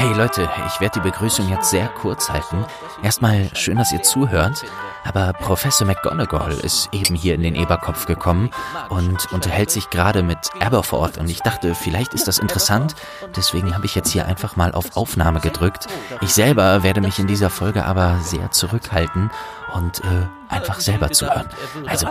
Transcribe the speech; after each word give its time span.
Hey 0.00 0.14
Leute, 0.14 0.48
ich 0.66 0.80
werde 0.80 0.98
die 0.98 1.10
Begrüßung 1.10 1.50
jetzt 1.50 1.68
sehr 1.68 1.86
kurz 1.88 2.30
halten. 2.30 2.64
Erstmal 3.02 3.54
schön, 3.54 3.76
dass 3.76 3.92
ihr 3.92 4.02
zuhört, 4.02 4.64
aber 5.04 5.34
Professor 5.34 5.86
McGonagall 5.86 6.52
ist 6.52 6.88
eben 6.92 7.14
hier 7.14 7.34
in 7.34 7.42
den 7.42 7.54
Eberkopf 7.54 8.06
gekommen 8.06 8.48
und 8.88 9.30
unterhält 9.30 9.70
sich 9.70 9.90
gerade 9.90 10.22
mit 10.22 10.38
Aberforth 10.58 11.18
und 11.18 11.28
ich 11.28 11.40
dachte, 11.42 11.74
vielleicht 11.74 12.14
ist 12.14 12.26
das 12.28 12.38
interessant, 12.38 12.94
deswegen 13.36 13.74
habe 13.74 13.84
ich 13.84 13.94
jetzt 13.94 14.10
hier 14.10 14.24
einfach 14.24 14.56
mal 14.56 14.72
auf 14.72 14.96
Aufnahme 14.96 15.40
gedrückt. 15.40 15.86
Ich 16.22 16.32
selber 16.32 16.82
werde 16.82 17.02
mich 17.02 17.18
in 17.18 17.26
dieser 17.26 17.50
Folge 17.50 17.84
aber 17.84 18.20
sehr 18.22 18.50
zurückhalten 18.52 19.30
und 19.74 20.00
äh, 20.00 20.26
einfach 20.48 20.80
selber 20.80 21.10
zuhören. 21.10 21.50
Also, 21.86 22.08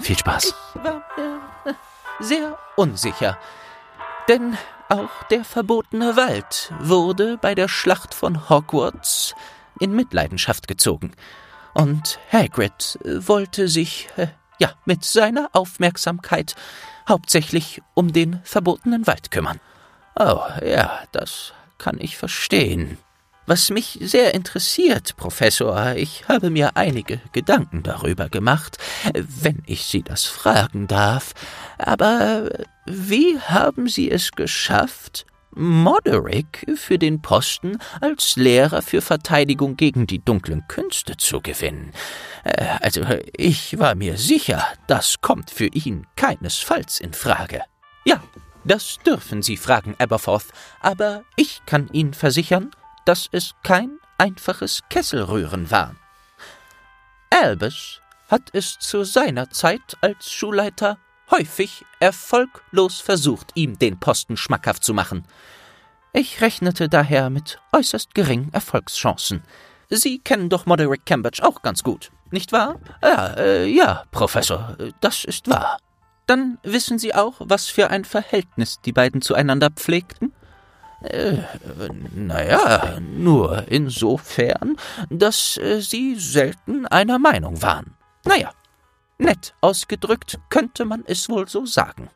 viel 0.00 0.18
Spaß. 0.18 0.54
Ich 0.74 0.84
war 0.84 1.02
sehr 2.20 2.58
unsicher, 2.76 3.38
denn 4.28 4.58
auch 4.92 5.22
der 5.30 5.42
verbotene 5.42 6.16
Wald 6.16 6.70
wurde 6.78 7.38
bei 7.38 7.54
der 7.54 7.66
Schlacht 7.68 8.12
von 8.12 8.50
Hogwarts 8.50 9.34
in 9.80 9.92
Mitleidenschaft 9.92 10.68
gezogen. 10.68 11.12
Und 11.72 12.18
Hagrid 12.30 12.98
wollte 13.02 13.68
sich, 13.68 14.08
äh, 14.16 14.26
ja, 14.58 14.72
mit 14.84 15.04
seiner 15.04 15.48
Aufmerksamkeit 15.54 16.54
hauptsächlich 17.08 17.80
um 17.94 18.12
den 18.12 18.40
verbotenen 18.44 19.06
Wald 19.06 19.30
kümmern. 19.30 19.60
Oh, 20.14 20.42
ja, 20.62 21.00
das 21.12 21.54
kann 21.78 21.96
ich 21.98 22.18
verstehen. 22.18 22.98
Was 23.46 23.70
mich 23.70 23.98
sehr 24.02 24.34
interessiert, 24.34 25.16
Professor, 25.16 25.94
ich 25.96 26.28
habe 26.28 26.50
mir 26.50 26.76
einige 26.76 27.18
Gedanken 27.32 27.82
darüber 27.82 28.28
gemacht, 28.28 28.76
wenn 29.14 29.62
ich 29.66 29.86
Sie 29.86 30.02
das 30.02 30.26
fragen 30.26 30.86
darf, 30.86 31.34
aber 31.78 32.50
wie 32.84 33.38
haben 33.38 33.88
Sie 33.88 34.10
es 34.10 34.32
geschafft, 34.32 35.26
Moderick 35.54 36.66
für 36.76 36.98
den 36.98 37.20
Posten 37.20 37.78
als 38.00 38.36
Lehrer 38.36 38.80
für 38.80 39.02
Verteidigung 39.02 39.76
gegen 39.76 40.06
die 40.06 40.18
dunklen 40.18 40.66
Künste 40.66 41.16
zu 41.16 41.40
gewinnen? 41.40 41.92
Äh, 42.44 42.64
also, 42.80 43.02
ich 43.36 43.78
war 43.78 43.94
mir 43.94 44.16
sicher, 44.16 44.64
das 44.86 45.20
kommt 45.20 45.50
für 45.50 45.66
ihn 45.66 46.06
keinesfalls 46.16 47.00
in 47.00 47.12
Frage. 47.12 47.62
Ja, 48.04 48.22
das 48.64 48.98
dürfen 49.04 49.42
Sie 49.42 49.56
fragen, 49.56 49.94
Aberforth, 49.98 50.46
aber 50.80 51.24
ich 51.36 51.62
kann 51.66 51.88
Ihnen 51.92 52.14
versichern, 52.14 52.70
dass 53.04 53.28
es 53.32 53.54
kein 53.62 53.98
einfaches 54.18 54.82
Kesselrühren 54.88 55.70
war. 55.70 55.94
Albus 57.30 58.00
hat 58.28 58.50
es 58.52 58.78
zu 58.78 59.04
seiner 59.04 59.50
Zeit 59.50 59.96
als 60.00 60.30
Schulleiter 60.30 60.98
häufig 61.32 61.84
erfolglos 61.98 63.00
versucht, 63.00 63.50
ihm 63.54 63.78
den 63.78 63.98
Posten 63.98 64.36
schmackhaft 64.36 64.84
zu 64.84 64.94
machen. 64.94 65.24
Ich 66.12 66.40
rechnete 66.40 66.88
daher 66.88 67.30
mit 67.30 67.58
äußerst 67.72 68.14
geringen 68.14 68.52
Erfolgschancen. 68.52 69.42
Sie 69.88 70.18
kennen 70.18 70.48
doch 70.48 70.66
Moderick 70.66 71.04
Cambridge 71.06 71.42
auch 71.42 71.62
ganz 71.62 71.82
gut, 71.82 72.12
nicht 72.30 72.52
wahr? 72.52 72.76
Ja, 73.02 73.34
äh, 73.34 73.66
ja, 73.66 74.04
Professor, 74.10 74.76
das 75.00 75.24
ist 75.24 75.48
wahr. 75.50 75.78
Dann 76.26 76.58
wissen 76.62 76.98
Sie 76.98 77.14
auch, 77.14 77.34
was 77.40 77.66
für 77.66 77.90
ein 77.90 78.04
Verhältnis 78.04 78.80
die 78.84 78.92
beiden 78.92 79.22
zueinander 79.22 79.70
pflegten? 79.70 80.32
Äh, 81.02 81.38
naja, 82.14 83.00
nur 83.00 83.64
insofern, 83.68 84.76
dass 85.10 85.56
äh, 85.56 85.80
sie 85.80 86.14
selten 86.14 86.86
einer 86.86 87.18
Meinung 87.18 87.60
waren. 87.60 87.96
Naja, 88.24 88.52
nett 89.22 89.54
ausgedrückt 89.60 90.38
könnte 90.50 90.84
man 90.84 91.04
es 91.06 91.28
wohl 91.28 91.48
so 91.48 91.64
sagen. 91.66 92.10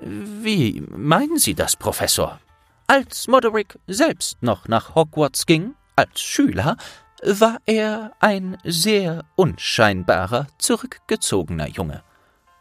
Wie 0.00 0.82
meinen 0.90 1.38
Sie 1.38 1.54
das, 1.54 1.76
Professor? 1.76 2.38
Als 2.86 3.26
Moderick 3.26 3.78
selbst 3.86 4.42
noch 4.42 4.68
nach 4.68 4.94
Hogwarts 4.94 5.46
ging, 5.46 5.74
als 5.96 6.20
Schüler, 6.20 6.76
war 7.22 7.58
er 7.66 8.12
ein 8.20 8.58
sehr 8.62 9.24
unscheinbarer, 9.36 10.46
zurückgezogener 10.58 11.68
Junge. 11.68 12.02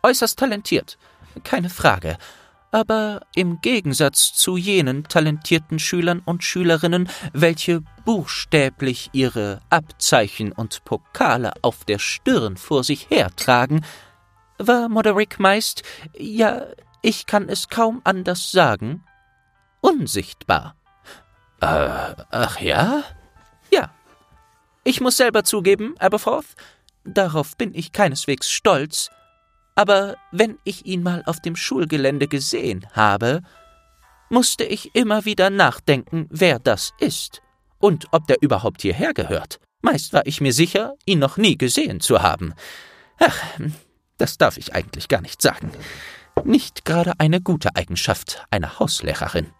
Äußerst 0.01 0.39
talentiert, 0.39 0.97
keine 1.43 1.69
Frage, 1.69 2.17
aber 2.75 3.21
im 3.35 3.61
Gegensatz 3.61 4.33
zu 4.33 4.57
jenen 4.57 5.05
talentierten 5.05 5.79
Schülern 5.79 6.21
und 6.25 6.43
Schülerinnen, 6.43 7.07
welche 7.31 7.81
buchstäblich 8.03 9.11
ihre 9.13 9.61
Abzeichen 9.69 10.51
und 10.51 10.83
Pokale 10.83 11.53
auf 11.61 11.85
der 11.85 11.99
Stirn 11.99 12.57
vor 12.57 12.83
sich 12.83 13.09
hertragen, 13.09 13.85
war 14.57 14.89
Moderick 14.89 15.39
meist, 15.39 15.83
ja, 16.17 16.63
ich 17.01 17.25
kann 17.25 17.47
es 17.47 17.69
kaum 17.69 18.01
anders 18.03 18.51
sagen, 18.51 19.05
unsichtbar. 19.79 20.75
Äh, 21.61 21.67
ach 22.29 22.59
ja? 22.59 23.03
Ja. 23.71 23.89
Ich 24.83 24.99
muss 24.99 25.15
selber 25.15 25.45
zugeben, 25.45 25.95
Aberforth, 25.97 26.57
darauf 27.05 27.55
bin 27.55 27.73
ich 27.73 27.93
keineswegs 27.93 28.51
stolz, 28.51 29.11
aber 29.75 30.15
wenn 30.31 30.57
ich 30.63 30.85
ihn 30.85 31.03
mal 31.03 31.23
auf 31.25 31.41
dem 31.41 31.55
Schulgelände 31.55 32.27
gesehen 32.27 32.87
habe, 32.93 33.41
musste 34.29 34.63
ich 34.63 34.95
immer 34.95 35.25
wieder 35.25 35.49
nachdenken, 35.49 36.27
wer 36.29 36.59
das 36.59 36.93
ist 36.99 37.41
und 37.79 38.07
ob 38.11 38.27
der 38.27 38.41
überhaupt 38.41 38.81
hierher 38.81 39.13
gehört. 39.13 39.59
Meist 39.81 40.13
war 40.13 40.25
ich 40.25 40.41
mir 40.41 40.53
sicher, 40.53 40.95
ihn 41.05 41.19
noch 41.19 41.37
nie 41.37 41.57
gesehen 41.57 41.99
zu 41.99 42.21
haben. 42.23 42.53
Ach, 43.19 43.39
das 44.17 44.37
darf 44.37 44.57
ich 44.57 44.73
eigentlich 44.73 45.07
gar 45.07 45.21
nicht 45.21 45.41
sagen. 45.41 45.71
Nicht 46.43 46.85
gerade 46.85 47.13
eine 47.19 47.41
gute 47.41 47.75
Eigenschaft 47.75 48.45
einer 48.49 48.79
Hauslehrerin. 48.79 49.51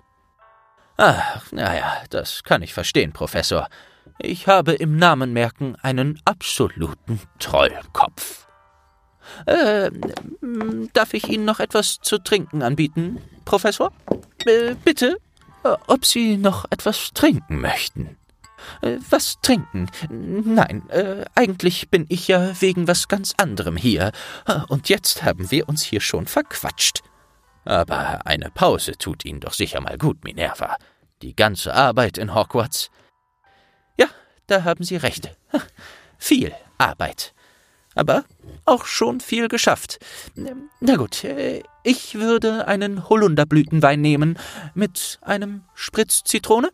Ach, 0.97 1.51
naja, 1.51 2.03
das 2.09 2.43
kann 2.43 2.61
ich 2.61 2.73
verstehen, 2.73 3.11
Professor. 3.11 3.67
Ich 4.17 4.47
habe 4.47 4.73
im 4.73 4.97
Namenmerken 4.97 5.75
einen 5.75 6.21
absoluten 6.25 7.19
Trollkopf. 7.37 8.44
Äh, 9.45 9.91
darf 10.93 11.13
ich 11.13 11.29
Ihnen 11.29 11.45
noch 11.45 11.59
etwas 11.59 11.99
zu 12.01 12.17
trinken 12.17 12.61
anbieten, 12.61 13.21
Professor? 13.45 13.91
Äh, 14.45 14.75
bitte? 14.83 15.17
Äh, 15.63 15.75
ob 15.87 16.05
Sie 16.05 16.37
noch 16.37 16.65
etwas 16.69 17.11
trinken 17.13 17.59
möchten? 17.59 18.17
Äh, 18.81 18.97
was 19.09 19.39
trinken? 19.41 19.89
Nein, 20.09 20.89
äh, 20.89 21.25
eigentlich 21.35 21.89
bin 21.89 22.05
ich 22.09 22.27
ja 22.27 22.59
wegen 22.61 22.87
was 22.87 23.07
ganz 23.07 23.33
anderem 23.37 23.77
hier. 23.77 24.11
Äh, 24.47 24.59
und 24.67 24.89
jetzt 24.89 25.23
haben 25.23 25.51
wir 25.51 25.69
uns 25.69 25.83
hier 25.83 26.01
schon 26.01 26.27
verquatscht. 26.27 27.01
Aber 27.65 28.25
eine 28.25 28.51
Pause 28.51 28.97
tut 28.97 29.25
Ihnen 29.25 29.39
doch 29.39 29.53
sicher 29.53 29.81
mal 29.81 29.97
gut, 29.97 30.23
Minerva. 30.23 30.77
Die 31.21 31.35
ganze 31.35 31.73
Arbeit 31.73 32.17
in 32.17 32.35
Hogwarts. 32.35 32.91
Ja, 33.97 34.07
da 34.47 34.63
haben 34.63 34.83
Sie 34.83 34.97
recht. 34.97 35.35
Viel 36.17 36.53
Arbeit 36.77 37.34
aber 37.95 38.25
auch 38.65 38.85
schon 38.85 39.19
viel 39.19 39.47
geschafft. 39.47 39.99
Na 40.79 40.95
gut, 40.95 41.23
äh, 41.23 41.63
ich 41.83 42.15
würde 42.15 42.67
einen 42.67 43.09
Holunderblütenwein 43.09 44.01
nehmen 44.01 44.37
mit 44.73 45.19
einem 45.21 45.63
Spritz 45.73 46.23
Zitrone. 46.23 46.69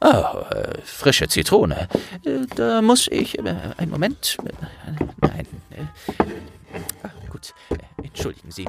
Oh, 0.00 0.06
äh, 0.50 0.82
frische 0.82 1.28
Zitrone. 1.28 1.88
Äh, 2.24 2.46
da 2.56 2.82
muss 2.82 3.08
ich. 3.08 3.38
Äh, 3.38 3.54
einen 3.76 3.90
Moment. 3.90 4.36
Äh, 4.44 4.92
nein. 5.22 5.46
Ah, 7.02 7.10
gut. 7.30 7.54
entschuldigen 8.02 8.50
Sie. 8.50 8.66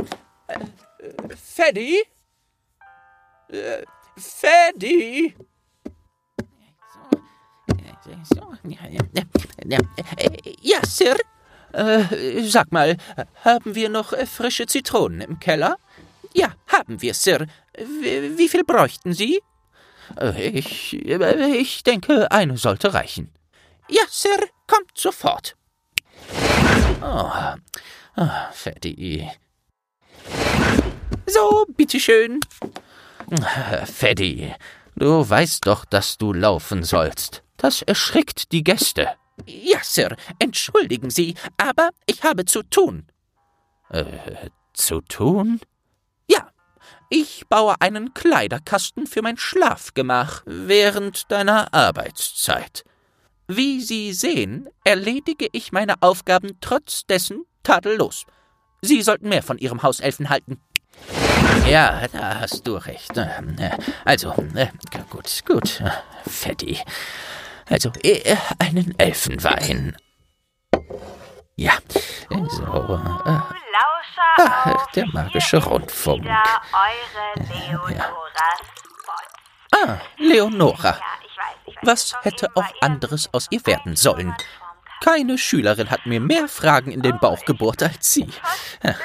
Feddy? 1.36 2.02
Feddy? 4.18 5.36
Ja, 10.62 10.80
Sir? 10.86 11.16
Äh, 11.74 12.44
sag 12.44 12.72
mal, 12.72 12.98
haben 13.44 13.76
wir 13.76 13.90
noch 13.90 14.14
äh, 14.14 14.26
frische 14.26 14.66
Zitronen 14.66 15.22
im 15.22 15.40
Keller? 15.40 15.78
Ja, 16.34 16.54
haben 16.68 17.02
wir, 17.02 17.14
Sir. 17.14 17.48
Wie, 17.78 18.38
wie 18.38 18.50
viel 18.50 18.64
bräuchten 18.64 19.14
Sie? 19.14 19.42
Äh, 20.20 20.50
ich, 20.50 20.94
äh, 21.06 21.56
ich 21.58 21.84
denke, 21.84 22.32
eine 22.32 22.58
sollte 22.58 22.94
reichen. 22.94 23.32
Ja, 23.90 24.04
Sir, 24.10 24.38
kommt 24.68 24.98
sofort. 24.98 25.56
Oh, 27.02 27.32
oh 28.18 28.30
Freddy. 28.52 29.30
So, 31.28 31.66
bitteschön. 31.76 32.40
Freddy, 33.86 34.54
du 34.96 35.30
weißt 35.30 35.66
doch, 35.66 35.86
dass 35.86 36.18
du 36.18 36.34
laufen 36.34 36.84
sollst. 36.84 37.44
Das 37.58 37.82
erschrickt 37.82 38.52
die 38.52 38.64
Gäste. 38.64 39.10
Ja, 39.46 39.80
Sir, 39.84 40.16
entschuldigen 40.40 41.10
Sie, 41.10 41.36
aber 41.58 41.90
ich 42.06 42.24
habe 42.24 42.46
zu 42.46 42.64
tun. 42.64 43.08
Äh, 43.90 44.06
zu 44.74 45.02
tun? 45.02 45.60
Ja, 46.30 46.50
ich 47.10 47.44
baue 47.50 47.76
einen 47.80 48.14
Kleiderkasten 48.14 49.08
für 49.08 49.22
mein 49.22 49.38
Schlafgemach 49.38 50.44
während 50.46 51.32
deiner 51.32 51.74
Arbeitszeit. 51.74 52.84
Wie 53.48 53.82
Sie 53.82 54.14
sehen, 54.14 54.70
erledige 54.84 55.48
ich 55.52 55.72
meine 55.72 56.02
Aufgaben 56.02 56.58
trotz 56.62 57.06
dessen 57.06 57.46
tadellos. 57.62 58.26
Sie 58.82 59.02
sollten 59.02 59.30
mehr 59.30 59.44
von 59.44 59.58
Ihrem 59.58 59.84
Hauselfen 59.84 60.30
halten. 60.30 60.60
Ja, 61.64 62.08
da 62.12 62.40
hast 62.42 62.68
du 62.68 62.76
recht. 62.76 63.12
Also, 64.04 64.34
gut, 65.10 65.44
gut. 65.46 65.84
Fetti. 66.28 66.80
Also, 67.70 67.92
einen 68.60 68.94
Elfenwein. 69.00 69.96
Ja, 71.56 71.78
so. 72.30 73.02
Äh, 73.26 74.42
ah, 74.42 74.88
der 74.94 75.08
magische 75.08 75.58
Rundfunk. 75.64 76.26
Ja. 76.26 76.44
Ah, 79.72 79.98
Leonora. 80.18 81.00
Was 81.82 82.16
hätte 82.24 82.50
auch 82.56 82.70
anderes 82.82 83.30
aus 83.34 83.48
ihr 83.50 83.66
werden 83.66 83.96
sollen? 83.96 84.36
Keine 85.04 85.38
Schülerin 85.38 85.90
hat 85.90 86.06
mir 86.06 86.20
mehr 86.20 86.48
Fragen 86.48 86.92
in 86.92 87.02
den 87.02 87.20
Bauch 87.20 87.44
gebohrt 87.46 87.84
als 87.84 88.14
sie. 88.14 88.30
Ein 88.82 88.94
bisschen 88.94 89.04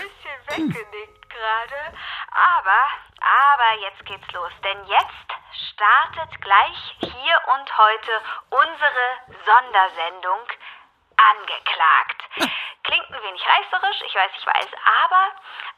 weggenickt 0.48 1.28
gerade. 1.28 1.96
Aber, 2.30 2.88
aber 3.20 3.80
jetzt 3.80 4.04
geht's 4.06 4.32
los. 4.32 4.52
Denn 4.62 4.84
jetzt 4.86 5.30
startet 5.72 6.40
gleich 6.40 6.96
hier 7.00 7.40
und 7.54 7.78
heute 7.78 8.22
unsere 8.50 9.18
Sondersendung 9.44 10.40
angeklagt. 11.16 12.22
Klingt 12.82 13.10
ein 13.10 13.22
wenig 13.22 13.46
reißerisch, 13.46 14.00
ich 14.06 14.14
weiß, 14.14 14.30
ich 14.38 14.46
weiß, 14.46 14.68
aber 15.04 15.32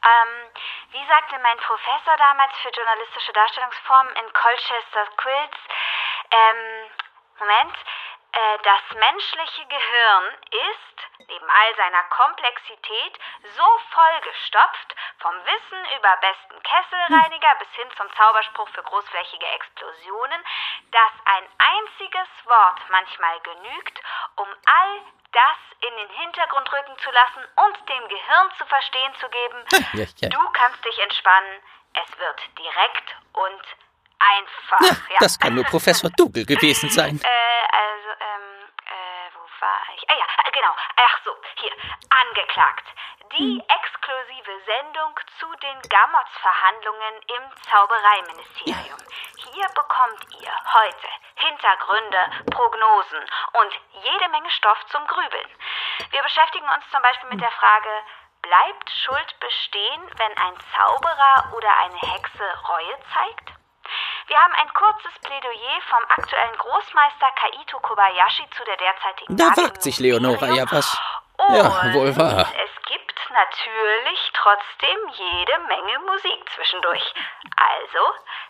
ähm, 0.05 0.51
wie 0.93 1.07
sagte 1.07 1.39
mein 1.41 1.59
Professor 1.59 2.17
damals 2.17 2.53
für 2.63 2.71
journalistische 2.71 3.33
Darstellungsformen 3.33 4.17
in 4.17 4.33
Colchester 4.33 5.07
Quills, 5.17 5.57
ähm, 6.31 6.91
Moment, 7.39 7.77
äh, 8.33 8.59
das 8.65 8.83
menschliche 8.99 9.67
Gehirn 9.67 10.25
ist, 10.73 11.29
neben 11.29 11.51
all 11.51 11.77
seiner 11.77 12.03
Komplexität, 12.05 13.19
so 13.57 13.69
vollgestopft, 13.91 14.97
vom 15.19 15.35
Wissen 15.45 15.81
über 15.99 16.17
besten 16.17 16.63
Kesselreiniger 16.63 17.55
bis 17.59 17.69
hin 17.77 17.89
zum 17.97 18.09
Zauberspruch 18.17 18.69
für 18.71 18.83
großflächige 18.83 19.47
Explosionen, 19.47 20.41
dass 20.91 21.13
ein 21.25 21.47
einziges 21.59 22.29
Wort 22.45 22.81
manchmal 22.89 23.39
genügt, 23.41 24.01
um 24.37 24.49
all 24.49 25.03
das 25.33 25.59
in 25.89 25.97
den 25.97 26.11
Hintergrund 26.11 26.73
rücken 26.73 26.97
zu 26.99 27.11
lassen 27.11 27.45
und 27.57 27.89
dem 27.89 28.09
Gehirn 28.09 28.49
zu 28.59 28.67
verstehen 28.67 29.15
zu 29.21 29.29
geben, 29.29 29.65
ja, 29.93 30.07
ja. 30.17 30.29
du 30.29 30.51
kannst 30.53 30.85
dich 30.85 30.99
entspannen, 30.99 31.61
es 31.95 32.19
wird 32.19 32.41
direkt 32.59 33.17
und 33.33 33.63
einfach. 34.23 34.81
Ja. 35.11 35.17
Das 35.21 35.39
kann 35.39 35.55
nur 35.55 35.65
Professor 35.65 36.11
Dougal 36.11 36.45
gewesen 36.45 36.91
sein. 36.91 37.21
Äh, 37.23 37.53
also, 37.73 38.09
ähm, 38.21 38.69
äh, 38.87 39.29
wo 39.35 39.47
war 39.63 39.81
ich? 39.97 40.11
Ah 40.11 40.15
ja, 40.15 40.27
genau. 40.51 40.75
Ach 40.97 41.19
so, 41.25 41.35
hier, 41.57 41.73
angeklagt. 42.11 42.87
Die 43.33 43.57
hm. 43.57 43.63
exklusive 43.67 44.61
Sendung 44.67 45.15
zu 45.39 45.47
den 45.63 45.81
Gamots-Verhandlungen 45.89 47.15
im 47.39 47.45
Zaubereiministerium. 47.71 48.99
Hier 49.39 49.69
bekommt 49.75 50.27
ihr 50.43 50.53
heute 50.75 51.09
Hintergründe, 51.37 52.21
Prognosen 52.51 53.25
und 53.55 53.73
jede 54.03 54.29
Menge 54.29 54.51
Stoff 54.51 54.85
zum 54.87 55.07
Grübeln. 55.07 55.49
Wir 56.11 56.23
beschäftigen 56.23 56.69
uns 56.69 56.85
zum 56.91 57.01
Beispiel 57.01 57.31
mit 57.31 57.41
der 57.41 57.51
Frage, 57.53 57.91
bleibt 58.43 58.91
Schuld 58.91 59.41
bestehen, 59.41 60.03
wenn 60.19 60.37
ein 60.37 60.57
Zauberer 60.77 61.53
oder 61.57 61.77
eine 61.79 61.99
Hexe 61.99 62.45
Reue 62.69 62.99
zeigt? 63.15 63.62
Wir 64.29 64.39
haben 64.39 64.55
ein 64.55 64.73
kurzes 64.73 65.19
Plädoyer 65.21 65.81
vom 65.89 66.03
aktuellen 66.09 66.57
Großmeister 66.57 67.27
Kaito 67.35 67.79
Kobayashi 67.81 68.49
zu 68.57 68.65
der 68.65 68.77
derzeitigen 68.77 69.37
Da 69.37 69.57
wagt 69.57 69.83
sich 69.83 69.99
Leonora 69.99 70.47
ja 70.47 70.65
was. 70.71 70.97
Und 71.37 71.57
ja, 71.57 71.95
wohl 71.95 72.17
wahr. 72.17 72.47
Es 72.55 72.75
gibt 72.87 73.19
natürlich 73.31 74.33
trotzdem 74.35 74.99
jede 75.11 75.59
Menge 75.67 75.99
Musik 76.07 76.39
zwischendurch. 76.55 77.03
Also, 77.57 78.03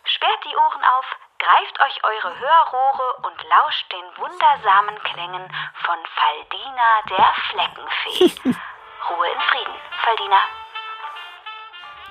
sperrt 0.04 0.44
die 0.44 0.56
Ohren 0.56 0.84
auf, 0.84 1.06
greift 1.38 1.80
euch 1.80 2.04
eure 2.04 2.38
Hörrohre 2.38 3.16
und 3.22 3.48
lauscht 3.48 3.92
den 3.92 4.04
wundersamen 4.18 4.98
Klängen 5.04 5.48
von 5.84 5.98
Faldina 6.16 7.02
der 7.08 7.34
Fleckenfee. 7.50 8.50
Ruhe 9.08 9.26
in 9.26 9.40
Frieden, 9.40 9.74
Faldina. 10.04 10.40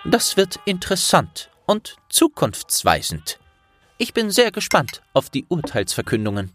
Das 0.03 0.35
wird 0.35 0.55
interessant 0.65 1.51
und 1.67 1.97
zukunftsweisend. 2.09 3.40
Ich 4.01 4.13
bin 4.13 4.31
sehr 4.31 4.51
gespannt 4.51 5.03
auf 5.13 5.29
die 5.29 5.45
Urteilsverkündungen. 5.47 6.51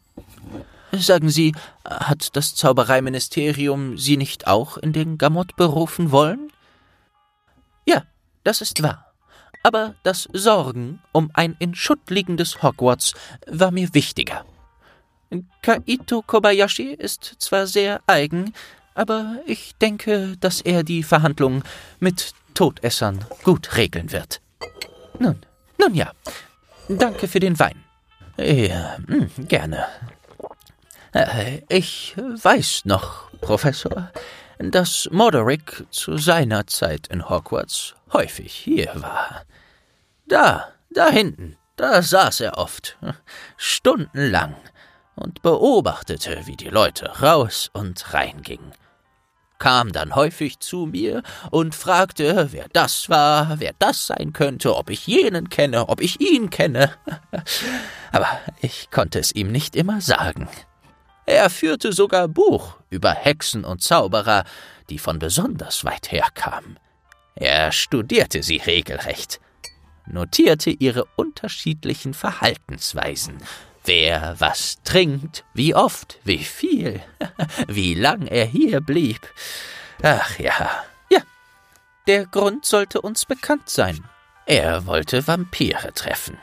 Sagen 0.90 1.30
Sie, 1.30 1.54
hat 1.84 2.36
das 2.36 2.56
Zaubereiministerium 2.56 3.96
Sie 3.98 4.16
nicht 4.16 4.48
auch 4.48 4.76
in 4.76 4.92
den 4.92 5.16
Gamot 5.16 5.54
berufen 5.54 6.10
wollen? 6.10 6.50
Ja, 7.86 8.02
das 8.42 8.60
ist 8.60 8.82
wahr 8.82 9.06
aber 9.66 9.96
das 10.04 10.28
Sorgen 10.32 11.00
um 11.10 11.28
ein 11.34 11.56
in 11.58 11.74
Schutt 11.74 12.08
liegendes 12.08 12.62
Hogwarts 12.62 13.14
war 13.48 13.72
mir 13.72 13.92
wichtiger. 13.94 14.44
Kaito 15.60 16.22
Kobayashi 16.22 16.92
ist 16.92 17.34
zwar 17.38 17.66
sehr 17.66 18.00
eigen, 18.06 18.54
aber 18.94 19.40
ich 19.44 19.74
denke, 19.74 20.36
dass 20.38 20.60
er 20.60 20.84
die 20.84 21.02
Verhandlungen 21.02 21.64
mit 21.98 22.32
Todessern 22.54 23.24
gut 23.42 23.76
regeln 23.76 24.12
wird. 24.12 24.40
Nun, 25.18 25.44
nun 25.80 25.94
ja. 25.96 26.12
Danke 26.88 27.28
für 27.28 27.40
den 27.40 27.58
Wein. 27.58 27.84
Ja, 28.36 28.96
hm, 29.06 29.30
gerne. 29.48 29.86
Äh, 31.12 31.62
ich 31.68 32.14
weiß 32.16 32.82
noch, 32.84 33.30
Professor, 33.40 34.10
dass 34.58 35.08
Moderick 35.10 35.84
zu 35.90 36.18
seiner 36.18 36.66
Zeit 36.66 37.08
in 37.08 37.28
Hogwarts 37.28 37.94
häufig 38.12 38.52
hier 38.52 38.90
war. 38.94 39.42
Da, 40.26 40.68
da 40.90 41.08
hinten, 41.08 41.56
da 41.76 42.02
saß 42.02 42.40
er 42.40 42.58
oft, 42.58 42.96
stundenlang, 43.56 44.56
und 45.16 45.42
beobachtete, 45.42 46.42
wie 46.44 46.56
die 46.56 46.68
Leute 46.68 47.20
raus 47.22 47.70
und 47.72 48.12
reingingen. 48.12 48.72
Kam 49.58 49.92
dann 49.92 50.14
häufig 50.14 50.60
zu 50.60 50.86
mir 50.86 51.22
und 51.50 51.74
fragte, 51.74 52.48
wer 52.52 52.66
das 52.72 53.08
war, 53.08 53.58
wer 53.58 53.72
das 53.78 54.06
sein 54.06 54.32
könnte, 54.32 54.76
ob 54.76 54.90
ich 54.90 55.06
jenen 55.06 55.48
kenne, 55.48 55.88
ob 55.88 56.00
ich 56.00 56.20
ihn 56.20 56.50
kenne. 56.50 56.92
Aber 58.12 58.28
ich 58.60 58.90
konnte 58.90 59.18
es 59.18 59.32
ihm 59.32 59.50
nicht 59.50 59.74
immer 59.76 60.00
sagen. 60.00 60.48
Er 61.24 61.50
führte 61.50 61.92
sogar 61.92 62.28
Buch 62.28 62.76
über 62.90 63.12
Hexen 63.12 63.64
und 63.64 63.82
Zauberer, 63.82 64.44
die 64.90 64.98
von 64.98 65.18
besonders 65.18 65.84
weit 65.84 66.12
her 66.12 66.28
kamen. 66.34 66.78
Er 67.34 67.72
studierte 67.72 68.42
sie 68.42 68.58
regelrecht 68.58 69.40
notierte 70.06 70.70
ihre 70.70 71.04
unterschiedlichen 71.16 72.14
Verhaltensweisen, 72.14 73.38
wer 73.86 74.36
was 74.38 74.78
trinkt, 74.84 75.44
wie 75.54 75.74
oft, 75.74 76.18
wie 76.24 76.44
viel, 76.44 77.02
wie 77.68 77.94
lang 77.94 78.26
er 78.26 78.44
hier 78.44 78.80
blieb. 78.80 79.20
Ach 80.02 80.38
ja, 80.38 80.84
ja, 81.10 81.20
der 82.06 82.26
Grund 82.26 82.64
sollte 82.64 83.00
uns 83.00 83.24
bekannt 83.24 83.68
sein. 83.68 84.04
Er 84.46 84.86
wollte 84.86 85.26
Vampire 85.26 85.92
treffen. 85.94 86.38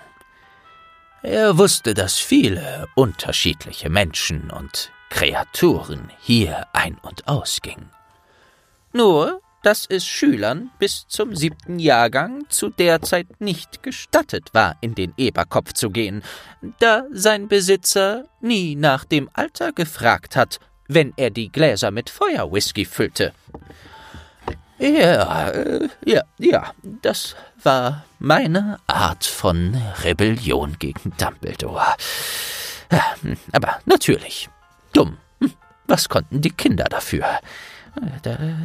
Er 1.22 1.58
wusste, 1.58 1.94
dass 1.94 2.20
viele 2.20 2.88
unterschiedliche 2.96 3.90
Menschen 3.90 4.52
und 4.52 4.92
Kreaturen 5.10 6.12
hier 6.20 6.68
ein- 6.74 6.98
und 7.02 7.28
ausgingen. 7.28 7.90
Nur 8.92 9.42
dass 9.64 9.86
es 9.90 10.06
Schülern 10.06 10.70
bis 10.78 11.08
zum 11.08 11.36
siebten 11.36 11.80
Jahrgang 11.80 12.46
zu 12.50 12.70
der 12.70 13.02
Zeit 13.02 13.42
nicht 13.42 13.82
gestattet 13.82 14.54
war, 14.54 14.76
in 14.82 14.94
den 14.94 15.14
Eberkopf 15.18 15.74
zu 15.74 15.90
gehen, 15.90 16.22
da 16.80 17.06
sein 17.12 17.48
Besitzer 17.48 18.26
nie 18.42 18.76
nach 18.76 19.06
dem 19.06 19.30
Alter 19.34 19.72
gefragt 19.72 20.36
hat, 20.36 20.60
wenn 20.88 21.14
er 21.18 21.32
die 21.32 21.52
Gläser 21.52 21.92
mit 21.92 22.10
Feuerwhisky 22.10 22.86
füllte. 22.86 23.34
Ja, 24.80 25.50
äh, 25.50 25.88
ja, 26.06 26.24
ja, 26.40 26.74
das 27.02 27.36
war 27.64 28.04
meine 28.20 28.80
Art 28.88 29.26
von 29.26 29.82
Rebellion 30.04 30.76
gegen 30.78 31.14
Dumbledore. 31.18 31.96
Aber 33.54 33.80
natürlich, 33.86 34.50
dumm. 34.92 35.18
Hm, 35.40 35.54
was 35.88 36.10
konnten 36.10 36.42
die 36.42 36.52
Kinder 36.52 36.86
dafür? 36.86 37.26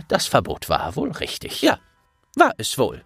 Das 0.08 0.26
Verbot 0.26 0.68
war 0.68 0.96
wohl 0.96 1.12
richtig. 1.12 1.62
Ja, 1.62 1.78
war 2.36 2.52
es 2.58 2.78
wohl. 2.78 3.04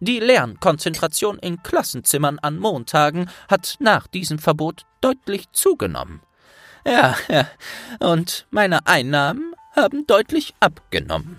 Die 0.00 0.20
Lernkonzentration 0.20 1.38
in 1.38 1.62
Klassenzimmern 1.62 2.38
an 2.38 2.58
Montagen 2.58 3.30
hat 3.48 3.76
nach 3.80 4.06
diesem 4.06 4.38
Verbot 4.38 4.86
deutlich 5.00 5.50
zugenommen. 5.52 6.20
Ja, 6.84 7.16
ja, 7.28 7.48
und 7.98 8.46
meine 8.50 8.86
Einnahmen 8.86 9.54
haben 9.74 10.06
deutlich 10.06 10.54
abgenommen. 10.60 11.38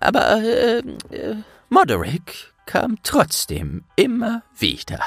Aber 0.00 0.42
äh, 0.42 0.78
äh, 0.78 1.36
Moderick 1.68 2.52
kam 2.66 2.98
trotzdem 3.02 3.84
immer 3.96 4.42
wieder. 4.58 5.00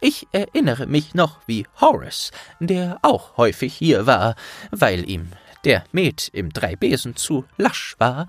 Ich 0.00 0.28
erinnere 0.32 0.86
mich 0.86 1.14
noch, 1.14 1.40
wie 1.46 1.66
Horace, 1.80 2.30
der 2.60 2.98
auch 3.00 3.38
häufig 3.38 3.74
hier 3.74 4.06
war, 4.06 4.36
weil 4.70 5.08
ihm 5.08 5.30
der 5.64 5.84
Met 5.92 6.28
im 6.32 6.52
Dreibesen 6.52 7.16
zu 7.16 7.44
lasch 7.56 7.94
war, 7.98 8.26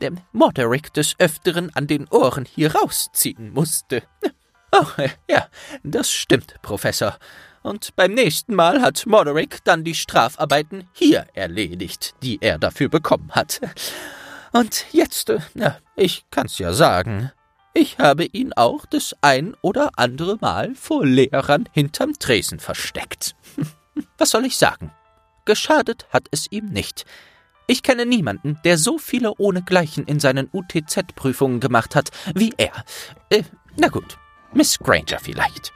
der 0.00 0.12
Morderick 0.32 0.92
des 0.92 1.14
Öfteren 1.18 1.74
an 1.74 1.86
den 1.86 2.08
Ohren 2.08 2.44
hier 2.44 2.74
rausziehen 2.74 3.52
musste. 3.52 4.02
Oh, 4.72 4.86
ja, 5.30 5.46
das 5.84 6.10
stimmt, 6.10 6.56
Professor. 6.62 7.16
Und 7.62 7.96
beim 7.96 8.12
nächsten 8.12 8.54
Mal 8.54 8.80
hat 8.80 9.06
Morderick 9.06 9.64
dann 9.64 9.84
die 9.84 9.94
Strafarbeiten 9.94 10.88
hier 10.92 11.26
erledigt, 11.34 12.14
die 12.22 12.38
er 12.40 12.58
dafür 12.58 12.88
bekommen 12.88 13.30
hat. 13.32 13.60
Und 14.52 14.86
jetzt, 14.92 15.32
na, 15.54 15.78
ich 15.96 16.24
kann's 16.30 16.58
ja 16.58 16.72
sagen, 16.72 17.32
ich 17.74 17.98
habe 17.98 18.24
ihn 18.24 18.52
auch 18.54 18.86
das 18.86 19.14
ein 19.20 19.54
oder 19.62 19.90
andere 19.96 20.38
Mal 20.40 20.74
vor 20.74 21.04
Lehrern 21.04 21.68
hinterm 21.72 22.14
Tresen 22.18 22.58
versteckt. 22.58 23.34
Was 24.18 24.30
soll 24.30 24.46
ich 24.46 24.56
sagen? 24.56 24.92
Geschadet 25.46 26.06
hat 26.10 26.28
es 26.30 26.46
ihm 26.50 26.66
nicht. 26.66 27.06
Ich 27.66 27.82
kenne 27.82 28.06
niemanden, 28.06 28.60
der 28.64 28.76
so 28.78 28.98
viele 28.98 29.32
ohnegleichen 29.38 30.04
in 30.04 30.20
seinen 30.20 30.48
UTZ-Prüfungen 30.52 31.60
gemacht 31.60 31.96
hat 31.96 32.10
wie 32.34 32.52
er. 32.58 32.84
Äh, 33.30 33.42
na 33.76 33.88
gut, 33.88 34.18
Miss 34.52 34.78
Granger 34.78 35.18
vielleicht. 35.20 35.72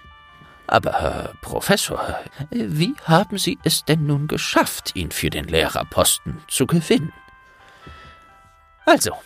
Aber, 0.66 1.32
Professor, 1.42 2.20
wie 2.50 2.94
haben 3.04 3.38
Sie 3.38 3.58
es 3.64 3.84
denn 3.84 4.06
nun 4.06 4.28
geschafft, 4.28 4.94
ihn 4.94 5.10
für 5.10 5.28
den 5.28 5.46
Lehrerposten 5.46 6.40
zu 6.46 6.66
gewinnen? 6.66 7.12
Also, 8.86 9.16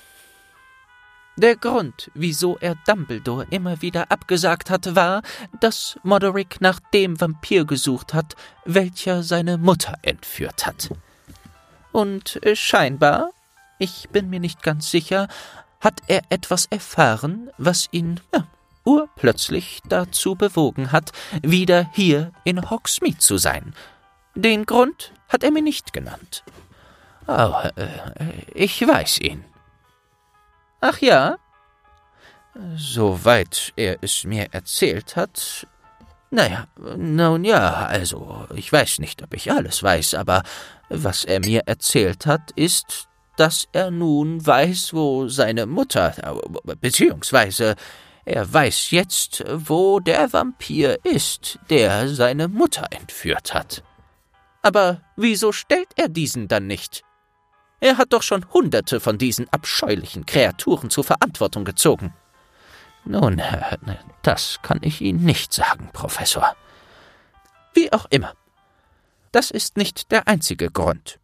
der 1.37 1.57
Grund, 1.57 2.11
wieso 2.15 2.57
er 2.59 2.77
Dumbledore 2.87 3.47
immer 3.51 3.83
wieder 3.83 4.11
abgesagt 4.11 4.71
hatte, 4.71 4.95
war, 4.95 5.23
dass 5.61 5.99
Moderick 6.03 6.61
nach 6.61 6.79
dem 6.93 7.21
Vampir 7.21 7.65
gesucht 7.65 8.15
hat, 8.15 8.37
welcher 8.65 9.23
seine 9.23 9.59
Mutter 9.59 9.95
entführt 10.03 10.67
hat. 10.67 10.91
Und 11.93 12.45
äh, 12.45 12.55
scheinbar, 12.55 13.31
ich 13.79 14.09
bin 14.11 14.31
mir 14.31 14.41
nicht 14.41 14.63
ganz 14.63 14.91
sicher, 14.91 15.29
hat 15.81 16.03
er 16.07 16.23
etwas 16.31 16.67
erfahren, 16.67 17.51
was 17.59 17.89
ihn 17.91 18.21
ja, 18.33 18.47
urplötzlich 18.85 19.81
dazu 19.89 20.37
bewogen 20.37 20.93
hat, 20.93 21.13
wieder 21.43 21.91
hier 21.93 22.33
in 22.45 22.71
Hogsmeade 22.71 23.19
zu 23.19 23.39
sein. 23.39 23.75
Den 24.35 24.67
Grund 24.67 25.13
hat 25.29 25.43
er 25.43 25.51
mir 25.51 25.63
nicht 25.63 25.93
genannt. 25.93 26.45
Oh, 27.27 27.55
äh, 27.77 27.87
ich 28.55 28.87
weiß 28.87 29.21
ihn. 29.21 29.45
Ach 30.87 30.99
ja? 30.99 31.39
Soweit 32.77 33.73
er 33.75 33.97
es 34.03 34.25
mir 34.25 34.49
erzählt 34.53 35.17
hat. 35.17 35.67
Naja, 36.31 36.67
nun 36.77 37.43
ja, 37.45 37.87
also, 37.87 38.47
ich 38.55 38.71
weiß 38.71 38.99
nicht, 38.99 39.23
ob 39.23 39.33
ich 39.33 39.51
alles 39.51 39.83
weiß, 39.83 40.13
aber 40.13 40.43
was 40.91 41.25
er 41.25 41.41
mir 41.41 41.63
erzählt 41.65 42.27
hat, 42.27 42.51
ist, 42.51 43.09
dass 43.39 43.67
er 43.73 43.91
nun 43.91 44.47
weiß, 44.47 44.93
wo 44.93 45.27
seine 45.29 45.65
Mutter, 45.65 46.13
beziehungsweise 46.83 47.77
er 48.27 48.53
weiß 48.53 48.91
jetzt, 48.91 49.43
wo 49.49 50.01
der 50.01 50.35
Vampir 50.35 50.99
ist, 51.03 51.59
der 51.71 52.11
seine 52.11 52.49
Mutter 52.49 52.89
entführt 52.91 53.55
hat. 53.55 53.83
Aber 54.61 55.01
wieso 55.17 55.51
stellt 55.51 55.89
er 55.97 56.11
diesen 56.11 56.47
dann 56.47 56.67
nicht? 56.67 57.05
Er 57.85 57.99
hat 57.99 58.15
doch 58.15 58.23
schon 58.23 58.51
Hunderte 58.55 58.99
von 58.99 59.19
diesen 59.19 59.47
abscheulichen 59.51 60.25
Kreaturen 60.25 60.89
zur 60.89 61.05
Verantwortung 61.05 61.67
gezogen. 61.67 62.15
Nun, 63.05 63.43
das 64.23 64.59
kann 64.63 64.79
ich 64.81 65.03
Ihnen 65.03 65.23
nicht 65.23 65.53
sagen, 65.53 65.91
Professor. 65.93 66.57
Wie 67.75 67.93
auch 67.93 68.07
immer. 68.09 68.33
Das 69.33 69.51
ist 69.51 69.77
nicht 69.77 70.11
der 70.13 70.27
einzige 70.27 70.71
Grund. 70.71 71.19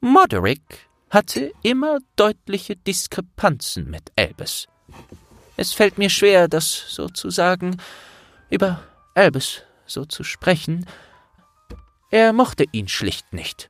Moderick 0.00 0.88
hatte 1.10 1.50
immer 1.62 1.98
deutliche 2.14 2.76
Diskrepanzen 2.76 3.90
mit 3.90 4.12
Albus. 4.14 4.68
Es 5.56 5.72
fällt 5.72 5.98
mir 5.98 6.10
schwer, 6.10 6.46
das 6.46 6.94
sozusagen 6.94 7.76
über 8.50 8.84
Albus 9.16 9.62
so 9.84 10.04
zu 10.04 10.22
sprechen. 10.22 10.86
Er 12.12 12.32
mochte 12.32 12.66
ihn 12.70 12.86
schlicht 12.86 13.32
nicht. 13.32 13.68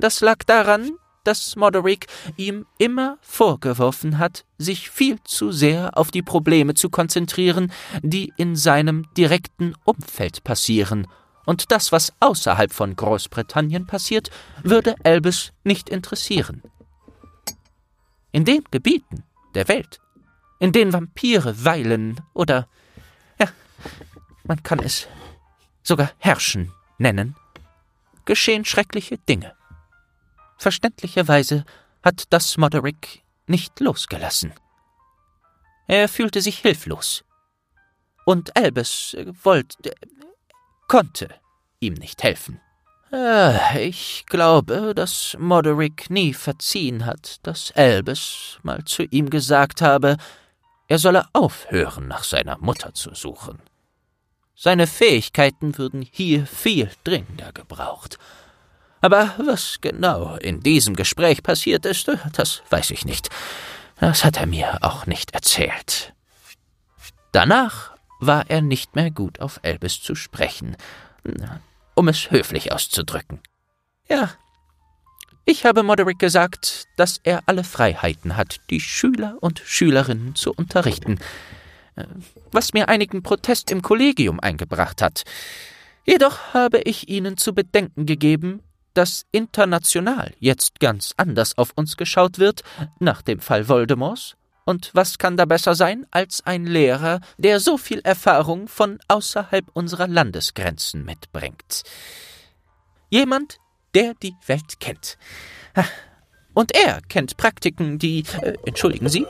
Das 0.00 0.22
lag 0.22 0.38
daran, 0.44 0.92
dass 1.24 1.56
Moderick 1.56 2.06
ihm 2.38 2.66
immer 2.78 3.18
vorgeworfen 3.20 4.18
hat, 4.18 4.46
sich 4.56 4.88
viel 4.88 5.22
zu 5.24 5.52
sehr 5.52 5.98
auf 5.98 6.10
die 6.10 6.22
Probleme 6.22 6.72
zu 6.72 6.88
konzentrieren, 6.88 7.70
die 8.02 8.32
in 8.38 8.56
seinem 8.56 9.12
direkten 9.14 9.74
Umfeld 9.84 10.42
passieren, 10.42 11.06
und 11.46 11.72
das, 11.72 11.90
was 11.90 12.12
außerhalb 12.20 12.72
von 12.72 12.94
Großbritannien 12.94 13.86
passiert, 13.86 14.30
würde 14.62 14.94
Albus 15.04 15.52
nicht 15.64 15.88
interessieren. 15.88 16.62
In 18.30 18.44
den 18.44 18.62
Gebieten 18.70 19.24
der 19.54 19.66
Welt, 19.66 20.00
in 20.60 20.72
denen 20.72 20.92
Vampire 20.92 21.64
weilen 21.64 22.20
oder, 22.34 22.68
ja, 23.38 23.48
man 24.44 24.62
kann 24.62 24.78
es 24.78 25.08
sogar 25.82 26.12
herrschen 26.18 26.72
nennen, 26.98 27.34
geschehen 28.26 28.64
schreckliche 28.64 29.18
Dinge. 29.18 29.59
Verständlicherweise 30.60 31.64
hat 32.02 32.24
das 32.28 32.58
Moderick 32.58 33.24
nicht 33.46 33.80
losgelassen. 33.80 34.52
Er 35.88 36.06
fühlte 36.06 36.42
sich 36.42 36.58
hilflos. 36.58 37.24
Und 38.26 38.54
Albus 38.58 39.16
wollte, 39.42 39.94
konnte 40.86 41.30
ihm 41.80 41.94
nicht 41.94 42.22
helfen. 42.22 42.60
Äh, 43.10 43.88
ich 43.88 44.26
glaube, 44.26 44.92
dass 44.94 45.34
Moderick 45.38 46.10
nie 46.10 46.34
verziehen 46.34 47.06
hat, 47.06 47.38
dass 47.46 47.72
Albus 47.72 48.58
mal 48.62 48.84
zu 48.84 49.04
ihm 49.04 49.30
gesagt 49.30 49.80
habe, 49.80 50.18
er 50.88 50.98
solle 50.98 51.24
aufhören, 51.32 52.06
nach 52.06 52.22
seiner 52.22 52.58
Mutter 52.58 52.92
zu 52.92 53.14
suchen. 53.14 53.62
Seine 54.54 54.86
Fähigkeiten 54.86 55.78
würden 55.78 56.02
hier 56.02 56.46
viel 56.46 56.90
dringender 57.02 57.50
gebraucht, 57.52 58.18
aber 59.00 59.34
was 59.38 59.78
genau 59.80 60.36
in 60.36 60.60
diesem 60.60 60.96
Gespräch 60.96 61.42
passiert 61.42 61.86
ist, 61.86 62.10
das 62.32 62.62
weiß 62.70 62.90
ich 62.90 63.04
nicht. 63.04 63.28
Das 63.98 64.24
hat 64.24 64.38
er 64.38 64.46
mir 64.46 64.78
auch 64.82 65.06
nicht 65.06 65.34
erzählt. 65.34 66.12
Danach 67.32 67.92
war 68.18 68.48
er 68.48 68.60
nicht 68.60 68.96
mehr 68.96 69.10
gut 69.10 69.40
auf 69.40 69.60
Elbis 69.62 70.00
zu 70.02 70.14
sprechen, 70.14 70.76
um 71.94 72.08
es 72.08 72.30
höflich 72.30 72.72
auszudrücken. 72.72 73.40
Ja, 74.08 74.30
ich 75.44 75.64
habe 75.64 75.82
Moderick 75.82 76.18
gesagt, 76.18 76.86
dass 76.96 77.18
er 77.22 77.42
alle 77.46 77.64
Freiheiten 77.64 78.36
hat, 78.36 78.60
die 78.70 78.80
Schüler 78.80 79.36
und 79.40 79.60
Schülerinnen 79.64 80.34
zu 80.34 80.52
unterrichten, 80.52 81.18
was 82.52 82.72
mir 82.72 82.88
einigen 82.88 83.22
Protest 83.22 83.70
im 83.70 83.82
Kollegium 83.82 84.38
eingebracht 84.40 85.02
hat. 85.02 85.24
Jedoch 86.06 86.54
habe 86.54 86.80
ich 86.82 87.08
ihnen 87.08 87.36
zu 87.36 87.54
bedenken 87.54 88.06
gegeben, 88.06 88.62
dass 88.94 89.26
international 89.32 90.34
jetzt 90.38 90.80
ganz 90.80 91.14
anders 91.16 91.56
auf 91.58 91.72
uns 91.74 91.96
geschaut 91.96 92.38
wird, 92.38 92.62
nach 92.98 93.22
dem 93.22 93.40
Fall 93.40 93.68
Voldemorts? 93.68 94.36
Und 94.64 94.90
was 94.94 95.18
kann 95.18 95.36
da 95.36 95.46
besser 95.46 95.74
sein 95.74 96.06
als 96.10 96.46
ein 96.46 96.64
Lehrer, 96.64 97.20
der 97.38 97.58
so 97.60 97.76
viel 97.76 98.00
Erfahrung 98.00 98.68
von 98.68 99.00
außerhalb 99.08 99.66
unserer 99.72 100.06
Landesgrenzen 100.06 101.04
mitbringt? 101.04 101.82
Jemand, 103.08 103.58
der 103.94 104.14
die 104.14 104.36
Welt 104.46 104.78
kennt. 104.78 105.18
Und 106.54 106.72
er 106.74 107.00
kennt 107.08 107.36
Praktiken, 107.36 107.98
die. 107.98 108.24
Äh, 108.42 108.56
entschuldigen 108.66 109.08
Sie? 109.08 109.26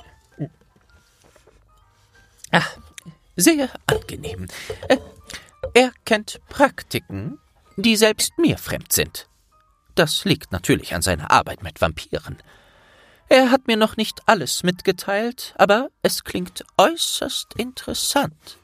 Ach, 2.50 2.76
sehr 3.36 3.70
angenehm. 3.86 4.46
Äh, 4.88 4.98
er 5.74 5.92
kennt 6.04 6.40
Praktiken, 6.48 7.38
die 7.76 7.96
selbst 7.96 8.36
mir 8.38 8.58
fremd 8.58 8.92
sind. 8.92 9.29
Das 9.94 10.24
liegt 10.24 10.52
natürlich 10.52 10.94
an 10.94 11.02
seiner 11.02 11.30
Arbeit 11.30 11.62
mit 11.62 11.80
Vampiren. 11.80 12.38
Er 13.28 13.52
hat 13.52 13.68
mir 13.68 13.76
noch 13.76 13.96
nicht 13.96 14.22
alles 14.26 14.64
mitgeteilt, 14.64 15.54
aber 15.56 15.88
es 16.02 16.24
klingt 16.24 16.64
äußerst 16.76 17.54
interessant. 17.54 18.58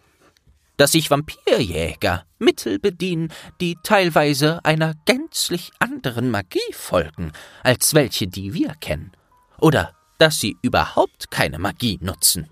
Dass 0.76 0.92
sich 0.92 1.11
Vampirjäger 1.11 2.25
Mittel 2.38 2.78
bedienen, 2.78 3.33
die 3.61 3.78
teilweise 3.83 4.64
einer 4.64 4.95
gänzlich 5.04 5.71
anderen 5.78 6.30
Magie 6.30 6.73
folgen, 6.73 7.33
als 7.62 7.95
welche, 7.95 8.26
die 8.26 8.54
wir 8.54 8.75
kennen. 8.80 9.12
Oder 9.59 9.95
dass 10.18 10.40
sie 10.40 10.56
überhaupt 10.62 11.30
keine 11.30 11.61
Magie 11.61 11.99
nutzen. 12.02 12.50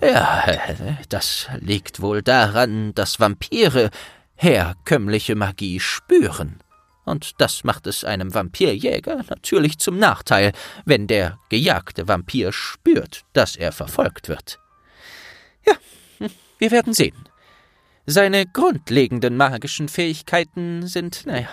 Ja, 0.00 0.44
das 1.10 1.48
liegt 1.60 2.00
wohl 2.00 2.22
daran, 2.22 2.94
dass 2.94 3.20
Vampire 3.20 3.90
herkömmliche 4.36 5.34
Magie 5.36 5.80
spüren 5.80 6.63
und 7.04 7.40
das 7.40 7.64
macht 7.64 7.86
es 7.86 8.04
einem 8.04 8.34
Vampirjäger 8.34 9.24
natürlich 9.28 9.78
zum 9.78 9.98
Nachteil, 9.98 10.52
wenn 10.84 11.06
der 11.06 11.38
gejagte 11.48 12.08
Vampir 12.08 12.52
spürt, 12.52 13.24
dass 13.32 13.56
er 13.56 13.72
verfolgt 13.72 14.28
wird. 14.28 14.58
Ja, 15.66 15.74
wir 16.58 16.70
werden 16.70 16.94
sehen. 16.94 17.28
Seine 18.06 18.44
grundlegenden 18.46 19.36
magischen 19.36 19.88
Fähigkeiten 19.88 20.86
sind, 20.86 21.24
naja, 21.26 21.48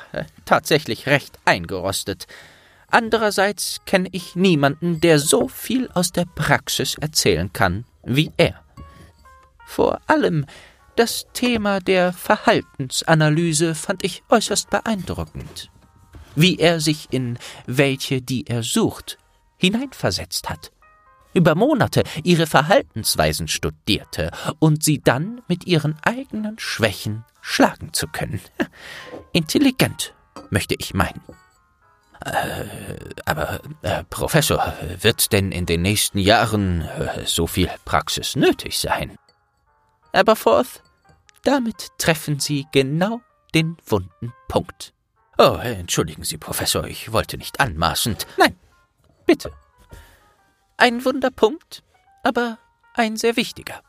tatsächlich 0.46 1.08
recht 1.08 1.40
eingerostet. 1.46 2.28
Andererseits 2.88 3.80
kenne 3.86 4.10
ich 4.12 4.36
niemanden, 4.36 5.00
der 5.00 5.18
so 5.18 5.48
viel 5.48 5.90
aus 5.94 6.12
der 6.12 6.26
Praxis 6.26 6.96
erzählen 6.96 7.54
kann 7.54 7.86
wie 8.04 8.32
er. 8.38 8.62
Vor 9.66 10.02
allem 10.08 10.46
das 11.02 11.26
Thema 11.34 11.80
der 11.80 12.14
Verhaltensanalyse 12.14 13.74
fand 13.74 14.06
ich 14.06 14.22
äußerst 14.30 14.70
beeindruckend. 14.70 15.72
Wie 16.36 16.60
er 16.60 16.80
sich 16.80 17.08
in 17.10 17.40
welche, 17.66 18.22
die 18.22 18.46
er 18.46 18.62
sucht, 18.62 19.18
hineinversetzt 19.58 20.48
hat 20.48 20.72
über 21.34 21.56
Monate 21.56 22.04
ihre 22.24 22.46
Verhaltensweisen 22.46 23.48
studierte 23.48 24.30
und 24.60 24.84
sie 24.84 25.00
dann 25.00 25.42
mit 25.48 25.66
ihren 25.66 25.98
eigenen 26.04 26.60
Schwächen 26.60 27.26
schlagen 27.42 27.94
zu 27.94 28.08
können. 28.08 28.40
Intelligent, 29.34 30.14
möchte 30.52 30.76
ich 30.78 30.94
meinen. 30.94 31.24
Äh, 32.24 32.66
aber, 33.26 33.60
äh, 33.82 34.04
Professor, 34.04 34.72
wird 35.00 35.32
denn 35.32 35.52
in 35.52 35.66
den 35.66 35.82
nächsten 35.82 36.20
Jahren 36.20 36.82
äh, 36.82 37.26
so 37.26 37.48
viel 37.48 37.72
Praxis 37.86 38.36
nötig 38.36 38.78
sein? 38.78 39.18
Aberforth, 40.12 40.84
damit 41.44 41.90
treffen 41.98 42.40
Sie 42.40 42.68
genau 42.72 43.22
den 43.54 43.78
wunden 43.86 44.34
Punkt. 44.48 44.94
Oh, 45.38 45.58
entschuldigen 45.62 46.24
Sie, 46.24 46.38
Professor, 46.38 46.86
ich 46.86 47.12
wollte 47.12 47.38
nicht 47.38 47.60
anmaßend. 47.60 48.28
Nein, 48.38 48.56
bitte. 49.26 49.52
Ein 50.78 51.04
Wunderpunkt, 51.04 51.84
aber 52.24 52.58
ein 52.94 53.18
sehr 53.18 53.36
wichtiger. 53.36 53.82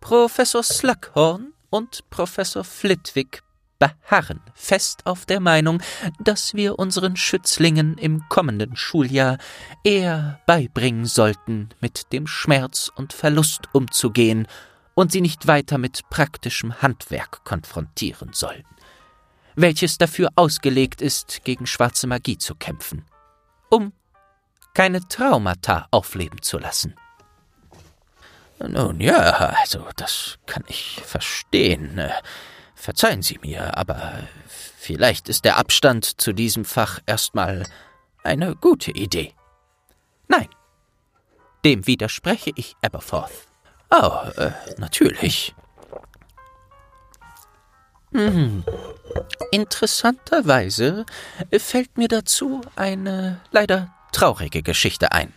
Professor 0.00 0.62
Slughorn 0.62 1.52
und 1.70 2.08
Professor 2.10 2.64
Flitwick 2.64 3.42
beharren 3.78 4.40
fest 4.54 5.06
auf 5.06 5.24
der 5.24 5.40
Meinung, 5.40 5.80
dass 6.18 6.54
wir 6.54 6.78
unseren 6.78 7.16
Schützlingen 7.16 7.96
im 7.96 8.28
kommenden 8.28 8.76
Schuljahr 8.76 9.38
eher 9.84 10.40
beibringen 10.46 11.04
sollten, 11.04 11.68
mit 11.80 12.12
dem 12.12 12.26
Schmerz 12.26 12.90
und 12.94 13.12
Verlust 13.12 13.68
umzugehen 13.72 14.48
und 14.98 15.12
sie 15.12 15.20
nicht 15.20 15.46
weiter 15.46 15.78
mit 15.78 16.10
praktischem 16.10 16.82
Handwerk 16.82 17.44
konfrontieren 17.44 18.32
sollen, 18.32 18.64
welches 19.54 19.96
dafür 19.96 20.30
ausgelegt 20.34 21.00
ist, 21.00 21.44
gegen 21.44 21.68
schwarze 21.68 22.08
Magie 22.08 22.36
zu 22.36 22.56
kämpfen, 22.56 23.04
um 23.70 23.92
keine 24.74 25.06
Traumata 25.06 25.86
aufleben 25.92 26.42
zu 26.42 26.58
lassen. 26.58 26.96
Nun 28.58 28.98
ja, 28.98 29.20
also 29.60 29.86
das 29.94 30.36
kann 30.46 30.64
ich 30.66 31.00
verstehen. 31.04 32.00
Verzeihen 32.74 33.22
Sie 33.22 33.38
mir, 33.40 33.76
aber 33.76 34.24
vielleicht 34.48 35.28
ist 35.28 35.44
der 35.44 35.58
Abstand 35.58 36.20
zu 36.20 36.32
diesem 36.32 36.64
Fach 36.64 36.98
erstmal 37.06 37.68
eine 38.24 38.56
gute 38.56 38.90
Idee. 38.90 39.32
Nein, 40.26 40.48
dem 41.64 41.86
widerspreche 41.86 42.50
ich 42.56 42.74
Aberforth. 42.82 43.47
Oh, 43.90 44.18
äh, 44.36 44.52
natürlich. 44.76 45.54
Hm. 48.12 48.64
Interessanterweise 49.50 51.04
fällt 51.58 51.96
mir 51.96 52.08
dazu 52.08 52.60
eine 52.76 53.40
leider 53.50 53.92
traurige 54.12 54.62
Geschichte 54.62 55.12
ein. 55.12 55.32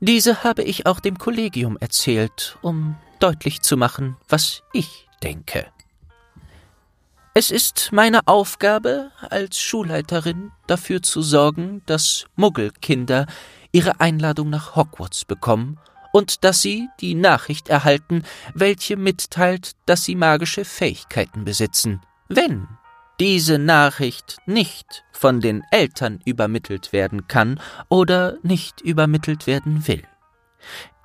Diese 0.00 0.44
habe 0.44 0.62
ich 0.62 0.86
auch 0.86 1.00
dem 1.00 1.18
Kollegium 1.18 1.76
erzählt, 1.78 2.58
um 2.62 2.96
deutlich 3.20 3.62
zu 3.62 3.76
machen, 3.76 4.16
was 4.28 4.62
ich 4.72 5.08
denke. 5.22 5.66
Es 7.32 7.50
ist 7.50 7.90
meine 7.90 8.28
Aufgabe 8.28 9.10
als 9.30 9.58
Schulleiterin 9.58 10.52
dafür 10.66 11.02
zu 11.02 11.22
sorgen, 11.22 11.82
dass 11.86 12.26
Muggelkinder 12.36 13.26
ihre 13.72 13.98
Einladung 13.98 14.50
nach 14.50 14.76
Hogwarts 14.76 15.24
bekommen 15.24 15.78
und 16.14 16.44
dass 16.44 16.62
sie 16.62 16.88
die 17.00 17.16
Nachricht 17.16 17.68
erhalten, 17.68 18.22
welche 18.54 18.96
mitteilt, 18.96 19.72
dass 19.84 20.04
sie 20.04 20.14
magische 20.14 20.64
Fähigkeiten 20.64 21.44
besitzen. 21.44 22.02
Wenn 22.28 22.68
diese 23.18 23.58
Nachricht 23.58 24.36
nicht 24.46 25.02
von 25.10 25.40
den 25.40 25.64
Eltern 25.72 26.20
übermittelt 26.24 26.92
werden 26.92 27.26
kann 27.26 27.60
oder 27.88 28.38
nicht 28.44 28.80
übermittelt 28.80 29.48
werden 29.48 29.88
will. 29.88 30.04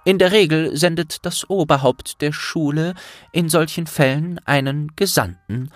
In 0.05 0.19
der 0.19 0.31
Regel 0.31 0.77
sendet 0.77 1.25
das 1.25 1.49
Oberhaupt 1.49 2.21
der 2.21 2.31
Schule 2.31 2.93
in 3.31 3.49
solchen 3.49 3.87
Fällen 3.87 4.39
einen 4.45 4.95
Gesandten, 4.95 5.71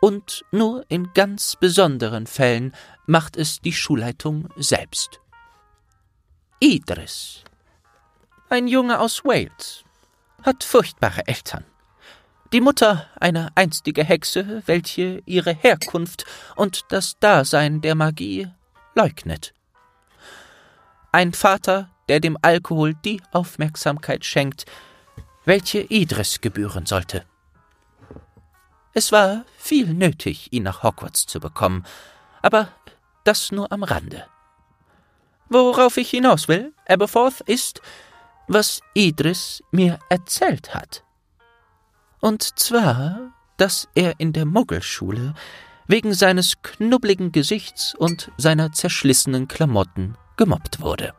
und 0.00 0.44
nur 0.52 0.84
in 0.90 1.14
ganz 1.14 1.56
besonderen 1.58 2.26
Fällen 2.26 2.74
macht 3.06 3.38
es 3.38 3.62
die 3.62 3.72
Schulleitung 3.72 4.50
selbst. 4.56 5.20
Idris, 6.60 7.44
ein 8.54 8.68
Junge 8.68 9.00
aus 9.00 9.24
Wales, 9.24 9.82
hat 10.44 10.62
furchtbare 10.62 11.26
Eltern. 11.26 11.64
Die 12.52 12.60
Mutter 12.60 13.08
eine 13.18 13.50
einstige 13.56 14.04
Hexe, 14.04 14.62
welche 14.66 15.22
ihre 15.26 15.52
Herkunft 15.52 16.24
und 16.54 16.84
das 16.90 17.18
Dasein 17.18 17.80
der 17.80 17.96
Magie 17.96 18.48
leugnet. 18.94 19.54
Ein 21.10 21.32
Vater, 21.32 21.90
der 22.08 22.20
dem 22.20 22.38
Alkohol 22.42 22.94
die 22.94 23.20
Aufmerksamkeit 23.32 24.24
schenkt, 24.24 24.66
welche 25.44 25.80
Idris 25.80 26.40
gebühren 26.40 26.86
sollte. 26.86 27.24
Es 28.92 29.10
war 29.10 29.44
viel 29.58 29.92
nötig, 29.92 30.52
ihn 30.52 30.62
nach 30.62 30.84
Hogwarts 30.84 31.26
zu 31.26 31.40
bekommen, 31.40 31.84
aber 32.40 32.68
das 33.24 33.50
nur 33.50 33.72
am 33.72 33.82
Rande. 33.82 34.26
Worauf 35.48 35.96
ich 35.96 36.10
hinaus 36.10 36.46
will, 36.46 36.72
Aberforth, 36.86 37.40
ist, 37.40 37.82
was 38.48 38.80
Idris 38.94 39.62
mir 39.70 39.98
erzählt 40.08 40.74
hat. 40.74 41.04
Und 42.20 42.58
zwar, 42.58 43.32
dass 43.56 43.88
er 43.94 44.18
in 44.18 44.32
der 44.32 44.44
Muggelschule 44.46 45.34
wegen 45.86 46.14
seines 46.14 46.62
knubbligen 46.62 47.32
Gesichts 47.32 47.94
und 47.94 48.30
seiner 48.36 48.72
zerschlissenen 48.72 49.48
Klamotten 49.48 50.16
gemobbt 50.36 50.80
wurde. 50.80 51.14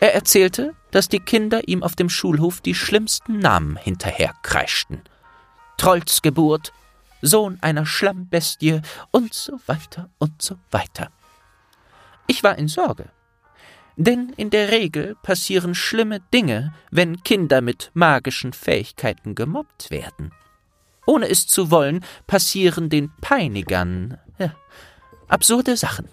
Er 0.00 0.14
erzählte, 0.14 0.74
dass 0.90 1.08
die 1.08 1.20
Kinder 1.20 1.66
ihm 1.66 1.82
auf 1.82 1.96
dem 1.96 2.08
Schulhof 2.08 2.60
die 2.60 2.74
schlimmsten 2.74 3.38
Namen 3.38 3.76
hinterherkreischten. 3.76 5.02
Trollsgeburt, 5.76 6.72
Sohn 7.20 7.58
einer 7.60 7.84
Schlammbestie 7.84 8.80
und 9.10 9.34
so 9.34 9.60
weiter 9.66 10.08
und 10.18 10.40
so 10.40 10.56
weiter. 10.70 11.10
Ich 12.26 12.42
war 12.42 12.56
in 12.56 12.68
Sorge. 12.68 13.10
Denn 14.00 14.32
in 14.36 14.50
der 14.50 14.70
Regel 14.70 15.16
passieren 15.24 15.74
schlimme 15.74 16.20
Dinge, 16.32 16.72
wenn 16.92 17.24
Kinder 17.24 17.60
mit 17.60 17.90
magischen 17.94 18.52
Fähigkeiten 18.52 19.34
gemobbt 19.34 19.90
werden. 19.90 20.30
Ohne 21.04 21.28
es 21.28 21.48
zu 21.48 21.72
wollen, 21.72 22.04
passieren 22.28 22.90
den 22.90 23.10
Peinigern 23.20 24.18
ja, 24.38 24.54
absurde 25.26 25.76
Sachen. 25.76 26.08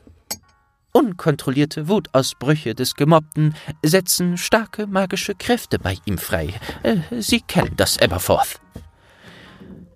Unkontrollierte 0.94 1.88
Wutausbrüche 1.88 2.74
des 2.74 2.96
Gemobbten 2.96 3.54
setzen 3.84 4.38
starke 4.38 4.88
magische 4.88 5.36
Kräfte 5.36 5.78
bei 5.78 5.98
ihm 6.06 6.18
frei. 6.18 6.60
Äh, 6.82 6.98
Sie 7.20 7.42
kennen 7.42 7.76
das 7.78 8.02
Aberforth. 8.02 8.62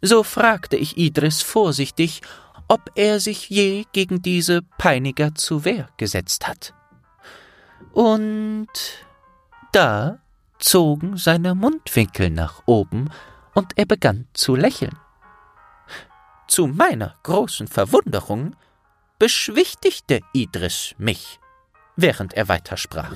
So 0.03 0.21
fragte 0.21 0.75
ich 0.75 0.95
Idris 0.97 1.41
vorsichtig, 1.41 2.21
ob 2.67 2.91
er 2.93 3.19
sich 3.19 3.49
je 3.49 3.85
gegen 3.93 4.21
diese 4.21 4.61
Peiniger 4.77 5.33
zu 5.33 5.65
Wehr 5.65 5.89
gesetzt 5.97 6.47
hat. 6.47 6.75
Und 7.93 8.69
da 9.71 10.19
zogen 10.59 11.17
seine 11.17 11.55
Mundwinkel 11.55 12.29
nach 12.29 12.63
oben 12.65 13.09
und 13.53 13.77
er 13.77 13.85
begann 13.85 14.27
zu 14.33 14.55
lächeln. 14.55 14.97
Zu 16.47 16.67
meiner 16.67 17.15
großen 17.23 17.67
Verwunderung 17.67 18.55
beschwichtigte 19.19 20.21
Idris 20.33 20.95
mich, 20.97 21.39
während 21.95 22.33
er 22.33 22.47
weitersprach. 22.47 23.15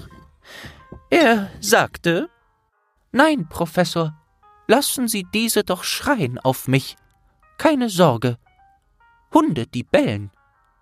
Er 1.09 1.49
sagte 1.59 2.29
Nein, 3.11 3.47
Professor, 3.47 4.15
lassen 4.67 5.07
Sie 5.07 5.25
diese 5.33 5.63
doch 5.63 5.83
schreien 5.83 6.39
auf 6.39 6.67
mich. 6.67 6.95
Keine 7.57 7.89
Sorge. 7.89 8.37
Hunde, 9.33 9.67
die 9.67 9.83
bellen, 9.83 10.31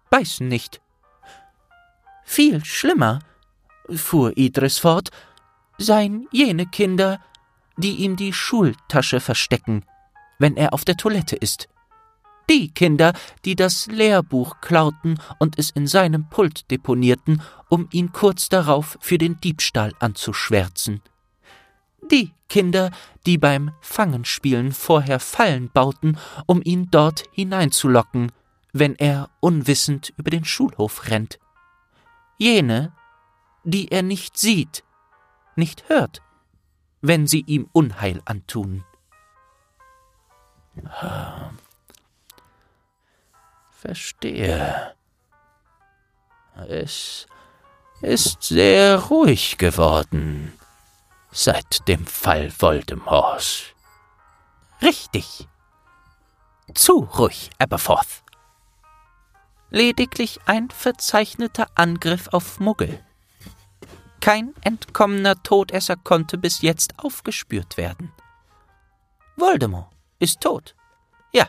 beißen 0.10 0.48
nicht. 0.48 0.82
Viel 2.24 2.64
schlimmer, 2.64 3.20
fuhr 3.98 4.38
Idris 4.38 4.80
fort, 4.80 5.10
seien 5.78 6.28
jene 6.32 6.66
Kinder, 6.66 7.20
die 7.78 7.98
ihm 7.98 8.16
die 8.16 8.34
Schultasche 8.34 9.20
verstecken, 9.20 9.84
wenn 10.40 10.58
er 10.58 10.74
auf 10.74 10.86
der 10.86 10.98
Toilette 10.98 11.36
ist. 11.36 11.68
Die 12.50 12.70
Kinder, 12.70 13.14
die 13.46 13.56
das 13.56 13.88
Lehrbuch 13.88 14.60
klauten 14.62 15.20
und 15.40 15.58
es 15.58 15.72
in 15.72 15.88
seinem 15.88 16.28
Pult 16.30 16.70
deponierten, 16.70 17.42
um 17.70 17.88
ihn 17.92 18.12
kurz 18.12 18.50
darauf 18.50 18.98
für 19.00 19.18
den 19.18 19.40
Diebstahl 19.40 19.94
anzuschwärzen. 20.00 21.02
Die 22.12 22.34
Kinder, 22.50 22.92
die 23.26 23.38
beim 23.38 23.72
Fangenspielen 23.80 24.74
vorher 24.74 25.20
Fallen 25.20 25.70
bauten, 25.70 26.18
um 26.46 26.62
ihn 26.62 26.90
dort 26.92 27.24
hineinzulocken, 27.32 28.32
wenn 28.74 28.96
er 28.96 29.30
unwissend 29.40 30.12
über 30.18 30.30
den 30.30 30.44
Schulhof 30.44 31.10
rennt. 31.10 31.40
Jene, 32.38 32.92
die 33.64 33.92
er 33.92 34.02
nicht 34.02 34.38
sieht, 34.38 34.84
nicht 35.56 35.90
hört, 35.90 36.22
wenn 37.02 37.28
sie 37.28 37.42
ihm 37.42 37.70
Unheil 37.72 38.22
antun. 38.26 38.84
Verstehe. 43.72 44.96
Es 46.68 47.26
ist 48.02 48.44
sehr 48.44 48.98
ruhig 48.98 49.58
geworden 49.58 50.58
seit 51.32 51.88
dem 51.88 52.06
Fall 52.06 52.52
Voldemorts. 52.52 53.64
Richtig. 54.82 55.48
Zu 56.74 57.08
ruhig, 57.18 57.50
Aberforth. 57.58 58.24
Lediglich 59.70 60.40
ein 60.46 60.70
verzeichneter 60.70 61.68
Angriff 61.76 62.28
auf 62.32 62.60
Muggel. 62.60 63.04
Kein 64.22 64.54
entkommener 64.62 65.42
Todesser 65.42 65.96
konnte 65.96 66.38
bis 66.38 66.62
jetzt 66.62 66.94
aufgespürt 66.98 67.76
werden. 67.76 68.12
Voldemort 69.36 69.92
ist 70.20 70.42
tot. 70.42 70.76
Ja. 71.34 71.48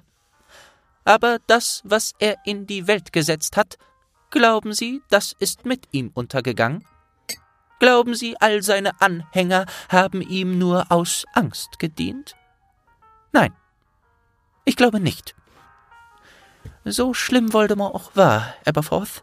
Aber 1.04 1.38
das, 1.46 1.82
was 1.85 2.14
er 2.18 2.38
in 2.44 2.66
die 2.66 2.87
Welt 2.87 3.12
gesetzt 3.12 3.56
hat, 3.56 3.76
glauben 4.30 4.72
Sie, 4.72 5.02
das 5.11 5.35
ist 5.38 5.66
mit 5.66 5.87
ihm 5.92 6.11
untergegangen? 6.14 6.87
Glauben 7.78 8.14
Sie, 8.14 8.40
all 8.40 8.62
seine 8.62 9.00
Anhänger 9.00 9.66
haben 9.88 10.22
ihm 10.22 10.58
nur 10.58 10.90
aus 10.90 11.26
Angst 11.35 11.78
gedient? 11.78 12.37
Nein, 13.32 13.52
ich 14.64 14.76
glaube 14.76 15.00
nicht. 15.00 15.35
So 16.85 17.12
schlimm 17.12 17.52
Voldemort 17.52 17.94
auch 17.94 18.16
war, 18.16 18.54
Aberforth, 18.64 19.22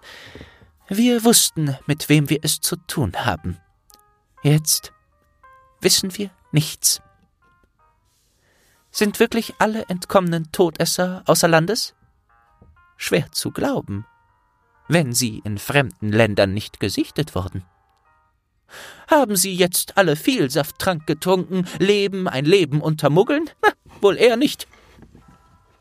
wir 0.89 1.23
wussten, 1.23 1.78
mit 1.86 2.10
wem 2.10 2.30
wir 2.30 2.39
es 2.41 2.60
zu 2.60 2.75
tun 2.75 3.13
haben. 3.25 3.58
Jetzt 4.43 4.91
wissen 5.82 6.17
wir 6.17 6.32
nichts. 6.52 7.02
Sind 8.91 9.19
wirklich 9.19 9.54
alle 9.60 9.84
entkommenen 9.88 10.52
Todesser 10.52 11.23
außer 11.25 11.47
Landes? 11.47 11.93
Schwer 12.97 13.32
zu 13.32 13.52
glauben, 13.52 14.06
wenn 14.88 15.13
sie 15.13 15.41
in 15.45 15.58
fremden 15.58 16.10
Ländern 16.10 16.54
nicht 16.54 16.80
gesichtet 16.80 17.36
wurden. 17.36 17.63
Haben 19.10 19.36
Sie 19.36 19.56
jetzt 19.56 19.97
alle 19.97 20.15
Vielsafttrank 20.15 21.08
getrunken, 21.08 21.65
leben 21.80 22.28
ein 22.28 22.45
Leben 22.45 22.82
unter 22.82 23.10
Muggeln? 23.10 23.49
Na, 23.63 23.69
wohl 24.02 24.17
eher 24.17 24.38
nicht. 24.38 24.67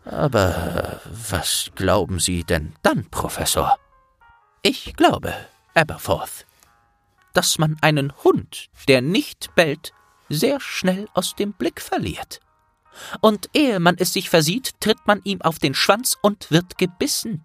Aber 0.04 1.00
was 1.04 1.70
glauben 1.74 2.18
Sie 2.18 2.44
denn 2.44 2.72
dann, 2.82 3.04
Professor? 3.10 3.78
Ich 4.62 4.94
glaube, 4.96 5.34
Aberforth, 5.74 6.46
dass 7.32 7.58
man 7.58 7.76
einen 7.80 8.12
Hund, 8.24 8.68
der 8.88 9.00
nicht 9.00 9.54
bellt, 9.54 9.92
sehr 10.28 10.60
schnell 10.60 11.08
aus 11.14 11.36
dem 11.36 11.52
Blick 11.52 11.80
verliert. 11.80 12.40
Und 13.20 13.48
ehe 13.54 13.78
man 13.78 13.96
es 13.98 14.12
sich 14.12 14.28
versieht, 14.28 14.80
tritt 14.80 15.06
man 15.06 15.20
ihm 15.24 15.40
auf 15.42 15.58
den 15.58 15.74
Schwanz 15.74 16.16
und 16.20 16.50
wird 16.50 16.78
gebissen. 16.78 17.44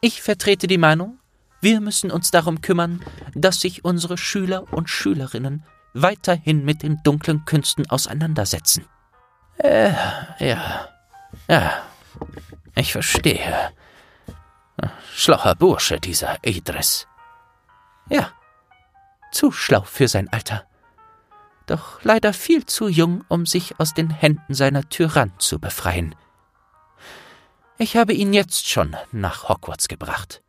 Ich 0.00 0.22
vertrete 0.22 0.66
die 0.66 0.78
Meinung, 0.78 1.18
wir 1.60 1.80
müssen 1.80 2.10
uns 2.10 2.30
darum 2.30 2.60
kümmern, 2.60 3.04
dass 3.34 3.60
sich 3.60 3.84
unsere 3.84 4.16
Schüler 4.16 4.72
und 4.72 4.88
Schülerinnen 4.88 5.64
weiterhin 5.94 6.64
mit 6.64 6.82
den 6.82 7.02
dunklen 7.02 7.44
Künsten 7.44 7.88
auseinandersetzen. 7.90 8.86
Äh, 9.58 9.92
ja. 10.38 10.88
Ja. 11.48 11.82
Ich 12.76 12.92
verstehe. 12.92 13.72
Schlauer 15.20 15.56
Bursche, 15.56 15.98
dieser 15.98 16.38
Idris. 16.44 17.08
Ja. 18.08 18.30
Zu 19.32 19.50
schlau 19.50 19.82
für 19.82 20.06
sein 20.06 20.28
Alter. 20.28 20.64
Doch 21.66 22.04
leider 22.04 22.32
viel 22.32 22.64
zu 22.66 22.86
jung, 22.86 23.24
um 23.26 23.44
sich 23.44 23.80
aus 23.80 23.94
den 23.94 24.10
Händen 24.10 24.54
seiner 24.54 24.88
Tyrann 24.88 25.32
zu 25.38 25.58
befreien. 25.58 26.14
Ich 27.78 27.96
habe 27.96 28.12
ihn 28.12 28.32
jetzt 28.32 28.68
schon 28.68 28.96
nach 29.10 29.48
Hogwarts 29.48 29.88
gebracht. 29.88 30.40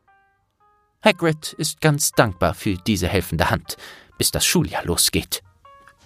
Hagrid 1.04 1.54
ist 1.54 1.82
ganz 1.82 2.12
dankbar 2.12 2.54
für 2.54 2.76
diese 2.76 3.08
helfende 3.08 3.50
Hand, 3.50 3.76
bis 4.20 4.30
das 4.30 4.46
Schuljahr 4.46 4.86
losgeht. 4.86 5.42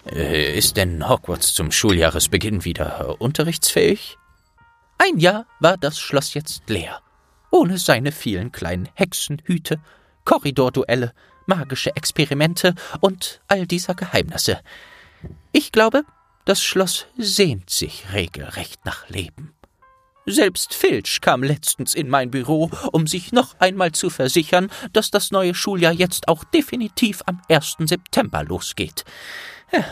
Äh, 0.10 0.58
ist 0.58 0.78
denn 0.78 1.10
Hogwarts 1.10 1.54
zum 1.54 1.70
Schuljahresbeginn 1.70 2.64
wieder 2.64 3.20
unterrichtsfähig? 3.20 4.18
Ein 4.98 5.18
Jahr 5.18 5.48
war 5.60 5.76
das 5.76 6.00
Schloss 6.00 6.34
jetzt 6.34 6.70
leer, 6.70 7.03
ohne 7.54 7.78
seine 7.78 8.12
vielen 8.12 8.52
kleinen 8.52 8.90
Hexenhüte, 8.96 9.80
Korridorduelle, 10.26 11.14
magische 11.46 11.96
Experimente 11.96 12.74
und 13.00 13.42
all 13.48 13.68
dieser 13.68 13.94
Geheimnisse. 13.94 14.60
Ich 15.52 15.72
glaube, 15.72 16.04
das 16.46 16.64
Schloss 16.64 17.06
sehnt 17.16 17.70
sich 17.70 18.06
regelrecht 18.12 18.86
nach 18.86 19.08
Leben. 19.08 19.54
Selbst 20.26 20.74
Filch 20.74 21.20
kam 21.22 21.44
letztens 21.44 21.94
in 21.94 22.10
mein 22.10 22.32
Büro, 22.32 22.72
um 22.92 23.08
sich 23.08 23.32
noch 23.34 23.60
einmal 23.60 23.92
zu 23.92 24.10
versichern, 24.10 24.72
dass 24.94 25.12
das 25.12 25.32
neue 25.32 25.54
Schuljahr 25.54 25.94
jetzt 25.94 26.30
auch 26.30 26.44
definitiv 26.46 27.22
am 27.26 27.42
1. 27.50 27.76
September 27.80 28.44
losgeht. 28.44 29.04
Ja, 29.72 29.84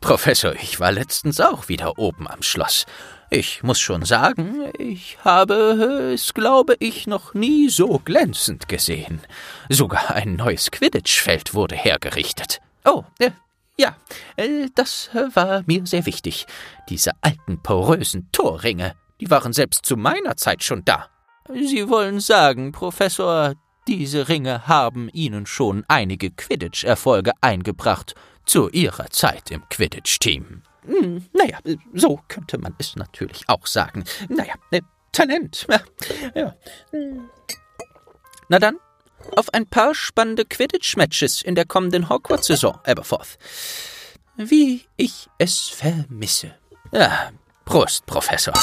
Professor, 0.00 0.54
ich 0.54 0.80
war 0.80 0.92
letztens 0.92 1.40
auch 1.40 1.68
wieder 1.68 1.98
oben 1.98 2.28
am 2.28 2.42
Schloss. 2.42 2.86
Ich 3.32 3.62
muss 3.62 3.78
schon 3.78 4.04
sagen, 4.04 4.72
ich 4.76 5.18
habe 5.24 6.12
es, 6.12 6.34
glaube 6.34 6.74
ich, 6.80 7.06
noch 7.06 7.32
nie 7.32 7.68
so 7.68 8.00
glänzend 8.04 8.68
gesehen. 8.68 9.20
Sogar 9.68 10.10
ein 10.10 10.34
neues 10.34 10.72
Quidditch-Feld 10.72 11.54
wurde 11.54 11.76
hergerichtet. 11.76 12.60
Oh, 12.84 13.04
äh, 13.20 13.30
ja, 13.78 13.96
äh, 14.36 14.66
das 14.74 15.10
war 15.34 15.62
mir 15.66 15.86
sehr 15.86 16.06
wichtig. 16.06 16.48
Diese 16.88 17.12
alten 17.22 17.62
porösen 17.62 18.28
Torringe. 18.32 18.96
Die 19.20 19.30
waren 19.30 19.52
selbst 19.52 19.86
zu 19.86 19.96
meiner 19.96 20.36
Zeit 20.36 20.64
schon 20.64 20.84
da. 20.84 21.06
Sie 21.54 21.88
wollen 21.88 22.18
sagen, 22.18 22.72
Professor, 22.72 23.54
diese 23.86 24.28
Ringe 24.28 24.66
haben 24.66 25.08
Ihnen 25.08 25.46
schon 25.46 25.84
einige 25.86 26.30
Quidditch-Erfolge 26.30 27.30
eingebracht 27.40 28.16
zu 28.44 28.68
Ihrer 28.70 29.08
Zeit 29.10 29.52
im 29.52 29.68
Quidditch-Team. 29.68 30.62
Hm, 30.86 31.26
naja, 31.32 31.58
so 31.94 32.20
könnte 32.28 32.58
man 32.58 32.74
es 32.78 32.96
natürlich 32.96 33.48
auch 33.48 33.66
sagen. 33.66 34.04
Naja, 34.28 34.54
äh, 34.70 34.82
Talent. 35.12 35.66
Ja. 36.34 36.54
Na 38.48 38.58
dann, 38.58 38.78
auf 39.36 39.52
ein 39.52 39.66
paar 39.66 39.94
spannende 39.94 40.44
Quidditch-Matches 40.44 41.42
in 41.42 41.54
der 41.54 41.66
kommenden 41.66 42.08
Hogwarts-Saison, 42.08 42.78
Aberforth. 42.84 43.38
Wie 44.36 44.86
ich 44.96 45.28
es 45.38 45.68
vermisse. 45.68 46.54
Ja, 46.92 47.30
Prost, 47.64 48.06
Professor. 48.06 48.54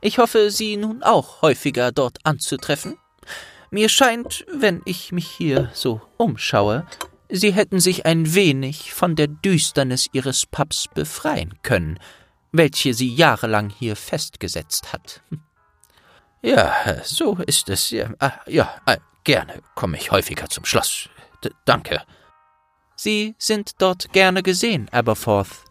Ich 0.00 0.18
hoffe, 0.18 0.50
Sie 0.50 0.76
nun 0.76 1.02
auch 1.02 1.42
häufiger 1.42 1.90
dort 1.90 2.18
anzutreffen. 2.24 2.98
Mir 3.70 3.88
scheint, 3.88 4.46
wenn 4.52 4.82
ich 4.84 5.10
mich 5.10 5.28
hier 5.28 5.70
so 5.74 6.00
umschaue, 6.16 6.86
Sie 7.28 7.52
hätten 7.52 7.80
sich 7.80 8.06
ein 8.06 8.34
wenig 8.34 8.92
von 8.92 9.16
der 9.16 9.26
Düsternis 9.26 10.08
Ihres 10.12 10.46
Pubs 10.46 10.88
befreien 10.94 11.54
können, 11.62 11.98
welche 12.52 12.94
Sie 12.94 13.12
jahrelang 13.12 13.70
hier 13.70 13.96
festgesetzt 13.96 14.92
hat. 14.92 15.22
Ja, 16.42 17.02
so 17.02 17.38
ist 17.38 17.68
es. 17.70 17.90
Ja, 17.90 18.10
ah, 18.20 18.30
ja 18.46 18.72
ah, 18.84 18.98
gerne 19.24 19.62
komme 19.74 19.96
ich 19.96 20.12
häufiger 20.12 20.48
zum 20.48 20.64
Schloss. 20.64 21.08
D 21.42 21.50
danke. 21.64 22.02
Sie 22.94 23.34
sind 23.38 23.72
dort 23.78 24.12
gerne 24.12 24.44
gesehen, 24.44 24.88
Aberforth. 24.92 25.64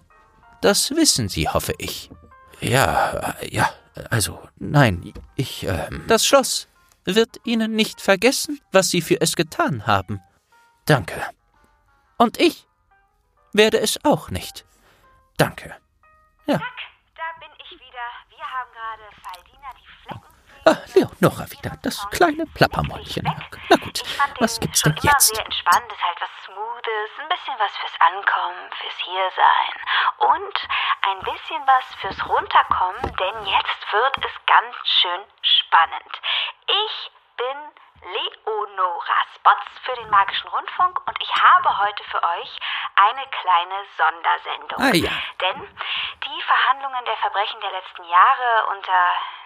Das 0.61 0.91
wissen 0.91 1.29
Sie, 1.29 1.47
hoffe 1.47 1.73
ich. 1.77 2.09
Ja, 2.59 3.35
ja, 3.49 3.69
also, 4.09 4.39
nein, 4.57 5.13
ich, 5.35 5.63
ähm. 5.63 6.03
Das 6.07 6.25
Schloss 6.25 6.67
wird 7.05 7.39
Ihnen 7.45 7.75
nicht 7.75 8.01
vergessen, 8.01 8.59
was 8.71 8.89
Sie 8.89 9.01
für 9.01 9.21
es 9.21 9.35
getan 9.35 9.87
haben. 9.87 10.19
Danke. 10.85 11.21
Und 12.17 12.39
ich 12.39 12.65
werde 13.53 13.79
es 13.79 14.03
auch 14.05 14.29
nicht. 14.29 14.65
Danke. 15.37 15.75
Ja. 16.45 16.57
Zack, 16.59 16.77
da 17.15 17.23
bin 17.39 17.49
ich 17.59 17.71
wieder. 17.71 18.07
Wir 18.29 18.45
haben 18.45 18.71
gerade 18.71 19.03
Faldina 19.21 19.69
die 19.79 19.87
Flecken. 20.03 20.35
Ah, 20.65 20.77
Leonora 20.93 21.51
wieder, 21.51 21.77
das 21.83 22.07
kleine 22.09 22.45
Plappermäulchen. 22.45 23.23
Na 23.69 23.75
gut, 23.77 24.01
was 24.39 24.59
gibt's 24.59 24.81
denn 24.81 24.95
jetzt? 25.01 25.35
Sehr 25.35 25.45
entspannt, 25.45 25.91
ist 25.91 26.03
halt 26.03 26.17
was 26.21 26.29
Smoothes, 26.45 27.11
ein 27.19 27.29
bisschen 27.29 27.55
was 27.59 27.75
fürs 27.77 27.93
Ankommen, 27.99 28.69
fürs 28.79 28.97
Hiersein 29.03 29.75
und 30.17 30.57
ein 31.01 31.19
bisschen 31.19 31.61
was 31.67 31.85
fürs 32.01 32.29
Runterkommen, 32.29 33.01
denn 33.01 33.45
jetzt 33.45 33.93
wird 33.93 34.17
es 34.25 34.33
ganz 34.47 34.75
schön 34.85 35.21
spannend. 35.41 36.13
Ich 36.65 37.11
bin 37.37 37.57
Leonora 38.01 39.19
Spots 39.35 39.79
für 39.83 39.95
den 39.95 40.09
Magischen 40.09 40.49
Rundfunk 40.49 40.99
und 41.07 41.17
ich 41.21 41.31
habe 41.33 41.77
heute 41.79 42.03
für 42.05 42.21
euch 42.23 42.59
eine 42.95 43.25
kleine 43.27 43.75
Sondersendung. 43.97 44.79
Ah 44.79 44.93
ja. 44.95 45.11
Denn 45.41 45.77
die 46.23 46.41
Verhandlungen 46.43 47.05
der 47.05 47.17
Verbrechen 47.17 47.59
der 47.61 47.71
letzten 47.71 48.03
Jahre 48.05 48.65
unter, 48.75 48.91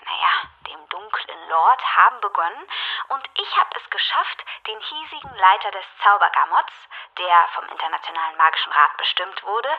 naja, 0.05 0.49
dem 0.67 0.89
dunklen 0.89 1.49
Lord 1.49 1.81
haben 1.95 2.21
begonnen 2.21 2.67
und 3.09 3.23
ich 3.35 3.57
habe 3.57 3.69
es 3.75 3.89
geschafft, 3.89 4.43
den 4.67 4.79
hiesigen 4.79 5.35
Leiter 5.35 5.71
des 5.71 5.83
Zaubergamots, 6.03 6.73
der 7.17 7.47
vom 7.55 7.65
Internationalen 7.69 8.38
Magischen 8.38 8.71
Rat 8.71 8.97
bestimmt 8.97 9.43
wurde, 9.43 9.69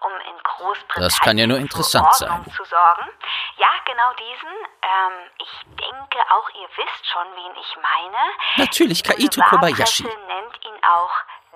um 0.00 0.12
in 0.12 0.42
Großbritannien 0.42 1.08
Das 1.08 1.20
kann 1.20 1.38
ja 1.38 1.46
nur 1.46 1.58
interessant 1.58 2.12
sein. 2.14 2.44
zu 2.56 2.64
sorgen. 2.64 3.08
Ja, 3.56 3.68
genau 3.84 4.12
diesen. 4.14 4.50
Ähm, 4.82 5.30
ich 5.38 5.60
denke 5.78 6.18
auch, 6.30 6.48
ihr 6.50 6.68
wisst 6.76 7.06
schon, 7.08 7.26
wen 7.36 7.56
ich 7.56 7.76
meine. 7.76 8.11
Natürlich, 8.56 9.02
Kaito 9.02 9.40
Kobayashi. 9.42 10.04
Nennt 10.04 10.64
ihn 10.64 10.84
auch 10.84 11.10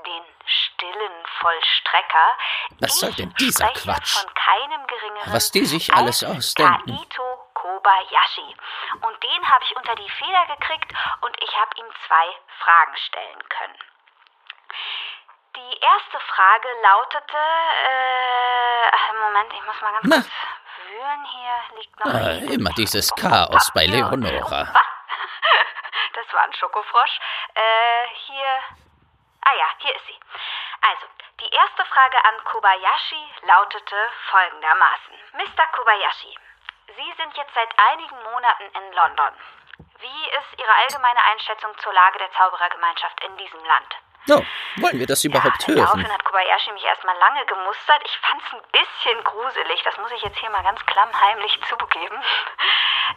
den 0.05 0.23
stillen 0.47 1.13
Vollstrecker. 1.41 2.37
Was 2.81 2.99
soll 3.01 3.11
Ich 3.11 3.17
denn 3.17 3.35
dieser 3.41 3.69
Quatsch? 3.71 4.17
Was 5.27 5.51
die 5.51 5.65
sich 5.65 5.93
alles 5.95 6.23
ausdenken. 6.23 6.97
Kaito 6.97 7.39
Kobayashi. 7.55 8.55
Und 9.03 9.23
den 9.23 9.49
habe 9.51 9.65
ich 9.65 9.77
unter 9.77 9.95
die 9.97 10.09
Feder 10.09 10.47
gekriegt 10.57 10.93
und 11.23 11.37
ich 11.43 11.57
habe 11.57 11.71
ihm 11.79 11.87
zwei 12.07 12.27
Fragen 12.63 12.97
stellen 13.09 13.39
können. 13.49 13.79
Die 15.57 15.81
erste 15.81 16.21
Frage 16.35 16.69
lautete, 16.83 17.37
äh, 17.89 19.13
Moment, 19.25 19.53
ich 19.55 19.65
muss 19.65 19.81
mal 19.81 19.93
ganz 19.93 20.05
Na. 20.07 20.17
kurz 20.17 20.31
wühlen. 20.87 21.25
Hier 21.33 21.79
liegt 21.79 22.05
noch 22.05 22.13
Ah, 22.15 22.53
immer 22.53 22.71
dieses 22.77 23.11
Chaos 23.15 23.71
bei 23.75 23.87
Leonora. 23.87 24.69
Was? 24.73 24.83
Das 26.27 26.35
war 26.35 26.43
ein 26.43 26.53
Schokofrosch. 26.55 27.19
Äh, 27.55 28.07
hier. 28.27 28.61
Ah 29.43 29.55
ja, 29.57 29.67
hier 29.79 29.95
ist 29.95 30.07
sie. 30.07 30.19
Also, 30.83 31.07
die 31.41 31.55
erste 31.55 31.85
Frage 31.85 32.25
an 32.25 32.45
Kobayashi 32.45 33.33
lautete 33.43 33.97
folgendermaßen. 34.31 35.15
Mr. 35.35 35.67
Kobayashi, 35.69 36.37
Sie 36.89 37.13
sind 37.17 37.37
jetzt 37.37 37.55
seit 37.55 37.69
einigen 37.91 38.23
Monaten 38.25 38.65
in 38.65 38.93
London. 38.93 39.33
Wie 40.01 40.29
ist 40.31 40.59
Ihre 40.59 40.73
allgemeine 40.73 41.23
Einschätzung 41.31 41.77
zur 41.79 41.93
Lage 41.93 42.19
der 42.19 42.33
Zauberergemeinschaft 42.33 43.25
in 43.25 43.37
diesem 43.37 43.65
Land? 43.65 43.97
Oh, 44.29 44.43
wollen 44.83 44.99
wir 44.99 45.07
das 45.07 45.23
überhaupt 45.25 45.63
ja, 45.63 45.69
hören? 45.69 45.85
Daraufhin 45.85 46.13
hat 46.13 46.25
Kobayashi 46.25 46.73
mich 46.73 46.85
erstmal 46.85 47.17
lange 47.19 47.47
gemustert. 47.47 48.03
Ich 48.05 48.19
fand's 48.19 48.53
ein 48.53 48.63
bisschen 48.73 49.23
gruselig. 49.23 49.83
Das 49.85 49.97
muss 49.99 50.11
ich 50.11 50.23
jetzt 50.23 50.39
hier 50.39 50.51
mal 50.51 50.65
ganz 50.65 50.85
klammheimlich 50.87 51.61
zugeben. 51.69 52.23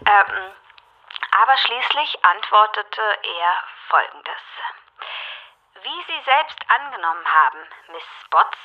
ähm, 0.05 0.51
aber 1.41 1.57
schließlich 1.57 2.25
antwortete 2.25 3.01
er 3.01 3.63
folgendes. 3.87 4.41
Wie 5.81 6.03
Sie 6.07 6.21
selbst 6.23 6.59
angenommen 6.69 7.25
haben, 7.25 7.69
Miss 7.87 8.03
Spots, 8.25 8.57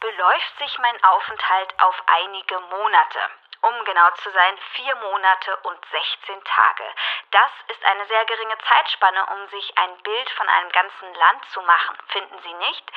beläuft 0.00 0.58
sich 0.58 0.78
mein 0.78 1.02
Aufenthalt 1.04 1.74
auf 1.80 2.02
einige 2.06 2.60
Monate. 2.60 3.20
Um 3.60 3.84
genau 3.84 4.10
zu 4.12 4.30
sein, 4.30 4.58
vier 4.74 4.94
Monate 4.96 5.56
und 5.56 5.84
16 5.86 6.44
Tage. 6.44 6.84
Das 7.30 7.50
ist 7.68 7.84
eine 7.84 8.06
sehr 8.06 8.24
geringe 8.26 8.58
Zeitspanne, 8.58 9.26
um 9.26 9.48
sich 9.48 9.78
ein 9.78 9.96
Bild 10.02 10.30
von 10.30 10.48
einem 10.48 10.70
ganzen 10.70 11.14
Land 11.14 11.44
zu 11.46 11.62
machen. 11.62 11.96
Finden 12.08 12.38
Sie 12.42 12.54
nicht? 12.54 12.92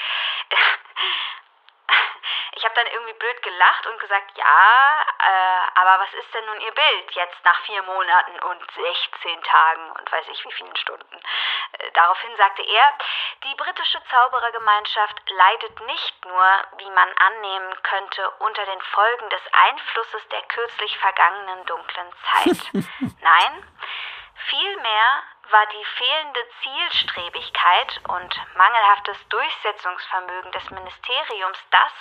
Ich 2.54 2.65
habe 2.65 2.75
dann 2.75 2.88
irgendwie 2.88 3.13
blöd 3.13 3.41
gelacht 3.41 3.88
und 3.88 3.99
gesagt, 3.99 4.38
ja, 4.38 5.06
äh, 5.19 5.80
aber 5.80 6.04
was 6.04 6.13
ist 6.13 6.34
denn 6.34 6.45
nun 6.45 6.60
Ihr 6.60 6.71
Bild 6.73 7.12
jetzt 7.12 7.43
nach 7.45 7.60
vier 7.62 7.82
Monaten 7.82 8.39
und 8.39 8.71
16 8.71 9.43
Tagen 9.43 9.91
und 9.91 10.12
weiß 10.12 10.27
ich 10.27 10.45
wie 10.45 10.51
vielen 10.51 10.75
Stunden? 10.75 11.15
Äh, 11.80 11.91
daraufhin 11.93 12.36
sagte 12.36 12.62
er, 12.62 12.93
die 13.45 13.56
britische 13.56 14.04
Zauberergemeinschaft 14.04 15.30
leidet 15.30 15.80
nicht 15.88 16.25
nur, 16.25 16.45
wie 16.77 16.89
man 16.91 17.10
annehmen 17.17 17.84
könnte, 17.84 18.30
unter 18.39 18.65
den 18.65 18.82
Folgen 18.82 19.30
des 19.30 19.41
Einflusses 19.54 20.27
der 20.27 20.41
kürzlich 20.43 20.97
vergangenen 20.99 21.65
dunklen 21.65 22.13
Zeit. 22.34 22.73
Nein, 23.21 23.63
Vielmehr 24.47 25.23
war 25.52 25.66
die 25.68 25.86
fehlende 25.98 26.40
Zielstrebigkeit 26.64 28.02
und 28.08 28.42
mangelhaftes 28.56 29.18
Durchsetzungsvermögen 29.30 30.52
des 30.52 30.70
Ministeriums 30.72 31.58
das, 31.72 31.92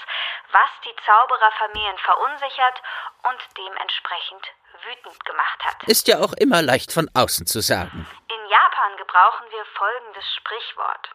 was 0.52 0.70
die 0.84 0.94
Zaubererfamilien 1.04 1.98
verunsichert 1.98 2.82
und 3.24 3.40
dementsprechend 3.56 4.52
wütend 4.84 5.24
gemacht 5.24 5.64
hat. 5.64 5.82
Ist 5.84 6.08
ja 6.08 6.18
auch 6.18 6.32
immer 6.34 6.62
leicht 6.62 6.92
von 6.92 7.10
außen 7.14 7.46
zu 7.46 7.60
sagen. 7.60 8.06
In 8.28 8.48
Japan 8.48 8.96
gebrauchen 8.96 9.46
wir 9.50 9.64
folgendes 9.76 10.34
Sprichwort. 10.36 11.10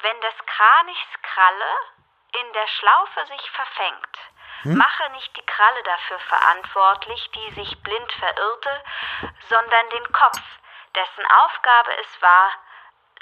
Wenn 0.00 0.20
des 0.20 0.34
Kranichs 0.46 1.10
Kralle 1.22 1.72
in 2.40 2.52
der 2.54 2.66
Schlaufe 2.66 3.26
sich 3.26 3.50
verfängt, 3.50 4.18
mache 4.64 5.10
nicht 5.12 5.36
die 5.36 5.46
Kralle 5.46 5.82
dafür 5.82 6.18
verantwortlich, 6.20 7.30
die 7.34 7.50
sich 7.52 7.82
blind 7.82 8.12
verirrte, 8.12 8.84
sondern 9.48 9.90
den 9.90 10.12
Kopf, 10.12 10.40
dessen 10.94 11.26
Aufgabe 11.26 11.90
es 12.00 12.22
war, 12.22 12.52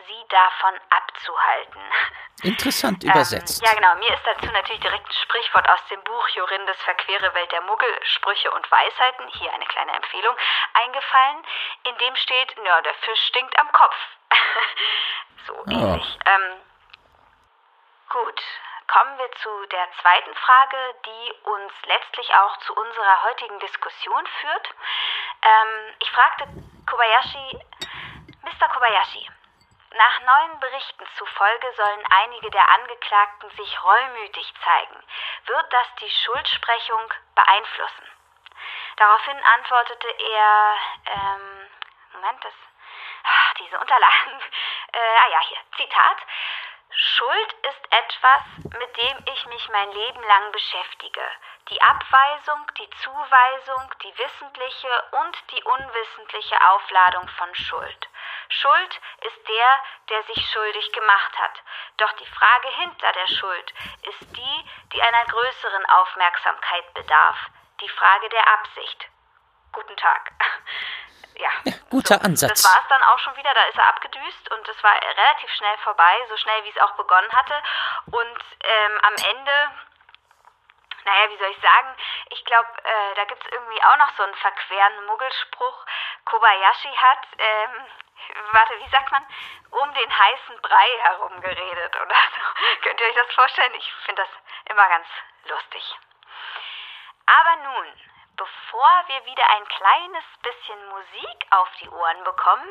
sie 0.06 0.28
davon 0.28 0.74
abzuhalten. 0.90 1.82
Interessant 2.42 3.04
übersetzt. 3.04 3.62
Ähm, 3.62 3.68
ja, 3.68 3.74
genau. 3.74 3.94
Mir 3.96 4.14
ist 4.14 4.26
dazu 4.26 4.46
natürlich 4.46 4.80
direkt 4.80 5.06
ein 5.06 5.12
Sprichwort 5.12 5.68
aus 5.68 5.84
dem 5.88 6.02
Buch 6.04 6.28
Jorindes 6.28 6.80
Verquere 6.82 7.34
Welt 7.34 7.52
der 7.52 7.60
Muggel, 7.62 7.88
Sprüche 8.04 8.50
und 8.50 8.70
Weisheiten, 8.70 9.28
hier 9.28 9.52
eine 9.52 9.66
kleine 9.66 9.92
Empfehlung, 9.92 10.34
eingefallen, 10.72 11.44
in 11.84 11.98
dem 11.98 12.16
steht, 12.16 12.56
ja, 12.64 12.80
der 12.82 12.94
Fisch 12.94 13.20
stinkt 13.26 13.58
am 13.58 13.70
Kopf. 13.72 13.96
so 15.46 15.64
ähnlich. 15.66 16.18
Ähm, 16.24 16.60
gut, 18.08 18.42
kommen 18.86 19.18
wir 19.18 19.30
zu 19.32 19.66
der 19.66 19.86
zweiten 20.00 20.34
Frage, 20.34 20.94
die 21.04 21.32
uns 21.44 21.72
letztlich 21.86 22.34
auch 22.34 22.56
zu 22.58 22.74
unserer 22.74 23.22
heutigen 23.24 23.58
Diskussion 23.60 24.26
führt. 24.40 24.68
Ähm, 25.42 25.94
ich 25.98 26.10
fragte 26.10 26.48
Kobayashi, 26.90 27.54
Mr. 28.42 28.68
Kobayashi, 28.68 29.30
nach 29.94 30.20
neuen 30.22 30.58
Berichten 30.58 31.06
zufolge 31.16 31.72
sollen 31.76 32.04
einige 32.10 32.50
der 32.50 32.68
Angeklagten 32.68 33.48
sich 33.50 33.84
reumütig 33.84 34.52
zeigen. 34.64 35.02
Wird 35.46 35.72
das 35.72 35.86
die 36.00 36.10
Schuldsprechung 36.10 37.14
beeinflussen? 37.36 38.06
Daraufhin 38.96 39.38
antwortete 39.54 40.08
er, 40.08 40.76
ähm, 41.06 41.70
Moment, 42.14 42.44
das, 42.44 42.54
ach, 43.22 43.54
diese 43.54 43.78
Unterlagen, 43.78 44.40
äh, 44.92 44.98
ah 44.98 45.28
ja, 45.30 45.40
hier, 45.42 45.58
Zitat, 45.76 46.18
Schuld 46.92 47.52
ist 47.62 47.92
etwas, 47.92 48.42
mit 48.78 48.96
dem 48.96 49.24
ich 49.32 49.46
mich 49.46 49.68
mein 49.68 49.92
Leben 49.92 50.22
lang 50.22 50.52
beschäftige. 50.52 51.22
Die 51.68 51.80
Abweisung, 51.80 52.66
die 52.78 52.90
Zuweisung, 53.02 53.94
die 54.02 54.18
wissentliche 54.18 55.04
und 55.12 55.36
die 55.52 55.62
unwissentliche 55.62 56.56
Aufladung 56.68 57.28
von 57.28 57.54
Schuld. 57.54 58.08
Schuld 58.48 59.00
ist 59.20 59.48
der, 59.48 59.80
der 60.08 60.22
sich 60.24 60.50
schuldig 60.50 60.92
gemacht 60.92 61.38
hat. 61.38 61.62
Doch 61.98 62.12
die 62.14 62.26
Frage 62.26 62.68
hinter 62.68 63.12
der 63.12 63.28
Schuld 63.28 63.74
ist 64.02 64.36
die, 64.36 64.70
die 64.92 65.02
einer 65.02 65.24
größeren 65.26 65.86
Aufmerksamkeit 65.86 66.94
bedarf. 66.94 67.38
Die 67.80 67.88
Frage 67.88 68.28
der 68.30 68.48
Absicht. 68.48 69.06
Guten 69.72 69.96
Tag. 69.96 70.32
Ja, 71.40 71.72
guter 71.90 72.18
so, 72.18 72.24
Ansatz. 72.24 72.62
Das 72.62 72.72
war 72.72 72.82
es 72.82 72.88
dann 72.88 73.02
auch 73.02 73.18
schon 73.18 73.36
wieder. 73.36 73.52
Da 73.54 73.64
ist 73.64 73.78
er 73.78 73.88
abgedüst 73.88 74.52
und 74.52 74.68
es 74.68 74.82
war 74.82 74.92
relativ 74.94 75.50
schnell 75.52 75.76
vorbei, 75.78 76.18
so 76.28 76.36
schnell 76.36 76.64
wie 76.64 76.70
es 76.70 76.78
auch 76.78 76.92
begonnen 76.92 77.32
hatte. 77.32 77.54
Und 78.12 78.38
ähm, 78.64 78.98
am 79.02 79.14
Ende 79.14 79.70
naja, 81.04 81.30
wie 81.30 81.38
soll 81.38 81.50
ich 81.50 81.60
sagen? 81.60 81.96
Ich 82.30 82.44
glaube, 82.44 82.68
äh, 82.84 83.14
da 83.14 83.24
gibt 83.24 83.44
es 83.44 83.52
irgendwie 83.52 83.82
auch 83.82 83.96
noch 83.96 84.10
so 84.16 84.22
einen 84.22 84.34
verqueren 84.34 85.06
Muggelspruch. 85.06 85.86
Kobayashi 86.24 86.94
hat, 86.94 87.26
ähm, 87.38 87.70
warte, 88.52 88.78
wie 88.78 88.88
sagt 88.90 89.10
man, 89.10 89.24
um 89.70 89.94
den 89.94 90.18
heißen 90.18 90.60
Brei 90.60 90.88
herum 91.00 91.40
geredet 91.40 91.96
oder 91.96 92.14
so. 92.36 92.82
Könnt 92.82 93.00
ihr 93.00 93.06
euch 93.06 93.14
das 93.14 93.34
vorstellen? 93.34 93.74
Ich 93.74 93.92
finde 94.04 94.22
das 94.22 94.30
immer 94.70 94.88
ganz 94.88 95.06
lustig. 95.48 95.98
Aber 97.26 97.56
nun, 97.62 97.86
bevor 98.40 99.04
wir 99.08 99.26
wieder 99.26 99.46
ein 99.50 99.68
kleines 99.68 100.24
bisschen 100.42 100.88
Musik 100.88 101.46
auf 101.50 101.68
die 101.80 101.90
Ohren 101.90 102.24
bekommen, 102.24 102.68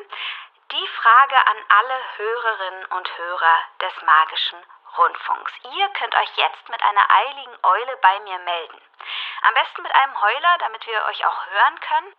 die 0.71 0.87
Frage 0.87 1.37
an 1.47 1.57
alle 1.69 1.99
Hörerinnen 2.17 2.85
und 2.85 3.17
Hörer 3.17 3.57
des 3.79 4.01
magischen 4.01 4.65
Rundfunks. 4.97 5.53
Ihr 5.75 5.89
könnt 5.89 6.15
euch 6.15 6.37
jetzt 6.37 6.69
mit 6.69 6.81
einer 6.81 7.05
eiligen 7.11 7.57
Eule 7.61 7.97
bei 7.97 8.19
mir 8.21 8.39
melden. 8.39 8.81
Am 9.41 9.53
besten 9.53 9.83
mit 9.83 9.93
einem 9.93 10.19
Heuler, 10.19 10.57
damit 10.57 10.85
wir 10.87 11.05
euch 11.05 11.25
auch 11.25 11.45
hören 11.45 11.79
können. 11.81 12.13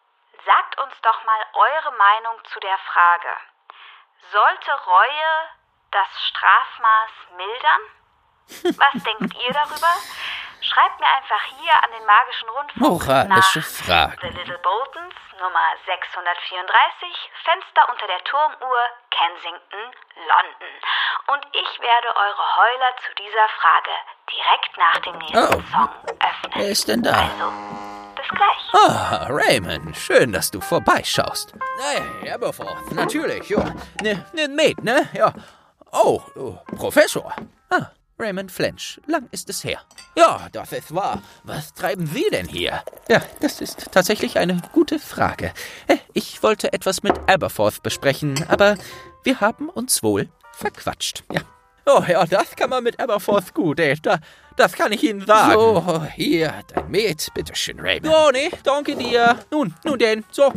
Sagt 0.46 0.78
uns 0.80 1.00
doch 1.02 1.24
mal 1.24 1.46
eure 1.54 1.92
Meinung 1.92 2.44
zu 2.44 2.60
der 2.60 2.78
Frage. 2.78 3.36
Sollte 4.30 4.72
Reue 4.86 5.50
das 5.90 6.08
Strafmaß 6.28 7.10
mildern? 7.36 7.80
Was 8.78 9.02
denkt 9.02 9.34
ihr 9.42 9.52
darüber? 9.52 9.94
Schreibt 10.60 11.00
mir 11.00 11.06
einfach 11.08 11.42
hier 11.58 11.74
an 11.74 11.90
den 11.96 12.04
magischen 12.06 12.48
Rundfunk 12.50 13.06
Moralische 13.06 13.58
nach 13.60 13.66
Fragen. 13.66 14.18
The 14.22 14.28
Little 14.38 14.58
Boltons, 14.58 15.14
Nummer 15.40 15.66
634, 15.86 17.08
Fenster 17.44 17.82
unter 17.90 18.06
der 18.06 18.22
Turmuhr, 18.24 18.82
Kensington, 19.10 19.84
London. 20.28 20.72
Und 21.32 21.42
ich 21.52 21.70
werde 21.80 22.08
eure 22.14 22.46
Heuler 22.56 22.92
zu 23.04 23.10
dieser 23.16 23.46
Frage 23.60 23.94
direkt 24.28 24.72
nach 24.76 24.98
dem 25.00 25.16
nächsten 25.18 25.38
Oh. 25.56 25.62
Song 25.72 25.88
öffnen. 26.20 26.52
Wer 26.54 26.68
ist 26.68 26.88
denn 26.88 27.02
da? 27.02 27.12
Also, 27.12 27.52
bis 28.16 28.28
gleich. 28.28 28.62
Ah, 28.74 29.26
Raymond, 29.30 29.96
schön, 29.96 30.32
dass 30.32 30.50
du 30.50 30.60
vorbeischaust. 30.60 31.54
Hey, 31.80 32.30
Aberforth, 32.32 32.92
natürlich, 32.92 33.48
ja. 33.48 33.64
Ne, 34.02 34.24
ne, 34.32 34.48
Med, 34.48 34.82
ne? 34.84 35.08
Ja. 35.14 35.32
Oh, 35.92 36.20
oh, 36.36 36.58
Professor. 36.76 37.32
Ah, 37.70 37.90
Raymond 38.20 38.52
Flench, 38.52 39.00
lang 39.06 39.26
ist 39.30 39.48
es 39.48 39.64
her. 39.64 39.80
Ja, 40.16 40.48
das 40.52 40.72
ist 40.72 40.94
wahr. 40.94 41.22
Was 41.44 41.72
treiben 41.72 42.06
Sie 42.06 42.26
denn 42.30 42.46
hier? 42.46 42.82
Ja, 43.08 43.22
das 43.40 43.60
ist 43.60 43.90
tatsächlich 43.92 44.38
eine 44.38 44.60
gute 44.72 44.98
Frage. 44.98 45.52
Äh, 45.86 45.96
Ich 46.12 46.42
wollte 46.42 46.72
etwas 46.72 47.02
mit 47.02 47.14
Aberforth 47.28 47.82
besprechen, 47.82 48.44
aber 48.48 48.76
wir 49.24 49.40
haben 49.40 49.68
uns 49.70 50.02
wohl 50.02 50.28
verquatscht. 50.52 51.24
Ja. 51.32 51.40
Oh 51.86 52.02
ja, 52.06 52.24
das 52.26 52.54
kann 52.56 52.68
man 52.70 52.84
mit 52.84 53.00
Aberforth 53.00 53.54
gut, 53.54 53.80
ey. 53.80 53.94
Da, 54.00 54.18
das 54.56 54.74
kann 54.74 54.92
ich 54.92 55.02
Ihnen 55.02 55.24
sagen. 55.26 55.54
So, 55.54 56.04
hier, 56.14 56.52
dein 56.68 56.90
Met, 56.90 57.28
bitteschön, 57.34 57.80
Raymond. 57.80 58.04
Ja, 58.12 58.30
nee, 58.30 58.50
danke 58.62 58.94
dir. 58.96 59.38
Nun, 59.50 59.74
nun 59.84 59.98
denn, 59.98 60.24
so, 60.30 60.52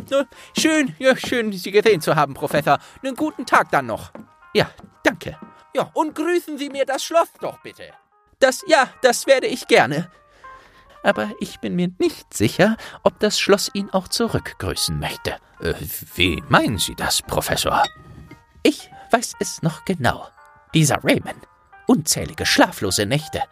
schön, 0.56 0.94
ja, 0.98 1.16
schön, 1.16 1.50
Sie 1.52 1.70
gesehen 1.70 2.02
zu 2.02 2.14
haben, 2.14 2.34
Professor. 2.34 2.78
Einen 3.02 3.16
guten 3.16 3.46
Tag 3.46 3.70
dann 3.70 3.86
noch. 3.86 4.10
Ja, 4.52 4.68
danke. 5.02 5.38
Ja, 5.74 5.90
und 5.94 6.14
grüßen 6.14 6.56
Sie 6.56 6.70
mir 6.70 6.86
das 6.86 7.04
Schloss 7.04 7.28
doch 7.40 7.58
bitte. 7.58 7.92
Das, 8.38 8.62
ja, 8.66 8.88
das 9.02 9.26
werde 9.26 9.46
ich 9.46 9.66
gerne. 9.66 10.10
Aber 11.02 11.30
ich 11.40 11.60
bin 11.60 11.76
mir 11.76 11.90
nicht 11.98 12.32
sicher, 12.32 12.76
ob 13.02 13.18
das 13.20 13.38
Schloss 13.38 13.70
ihn 13.74 13.90
auch 13.90 14.08
zurückgrüßen 14.08 14.98
möchte. 14.98 15.36
Äh, 15.60 15.74
wie 16.14 16.42
meinen 16.48 16.78
Sie 16.78 16.94
das, 16.94 17.22
Professor? 17.22 17.82
Ich 18.62 18.90
weiß 19.10 19.34
es 19.40 19.62
noch 19.62 19.84
genau. 19.84 20.28
Dieser 20.72 21.02
Raymond. 21.04 21.46
Unzählige 21.86 22.46
schlaflose 22.46 23.04
Nächte. 23.04 23.42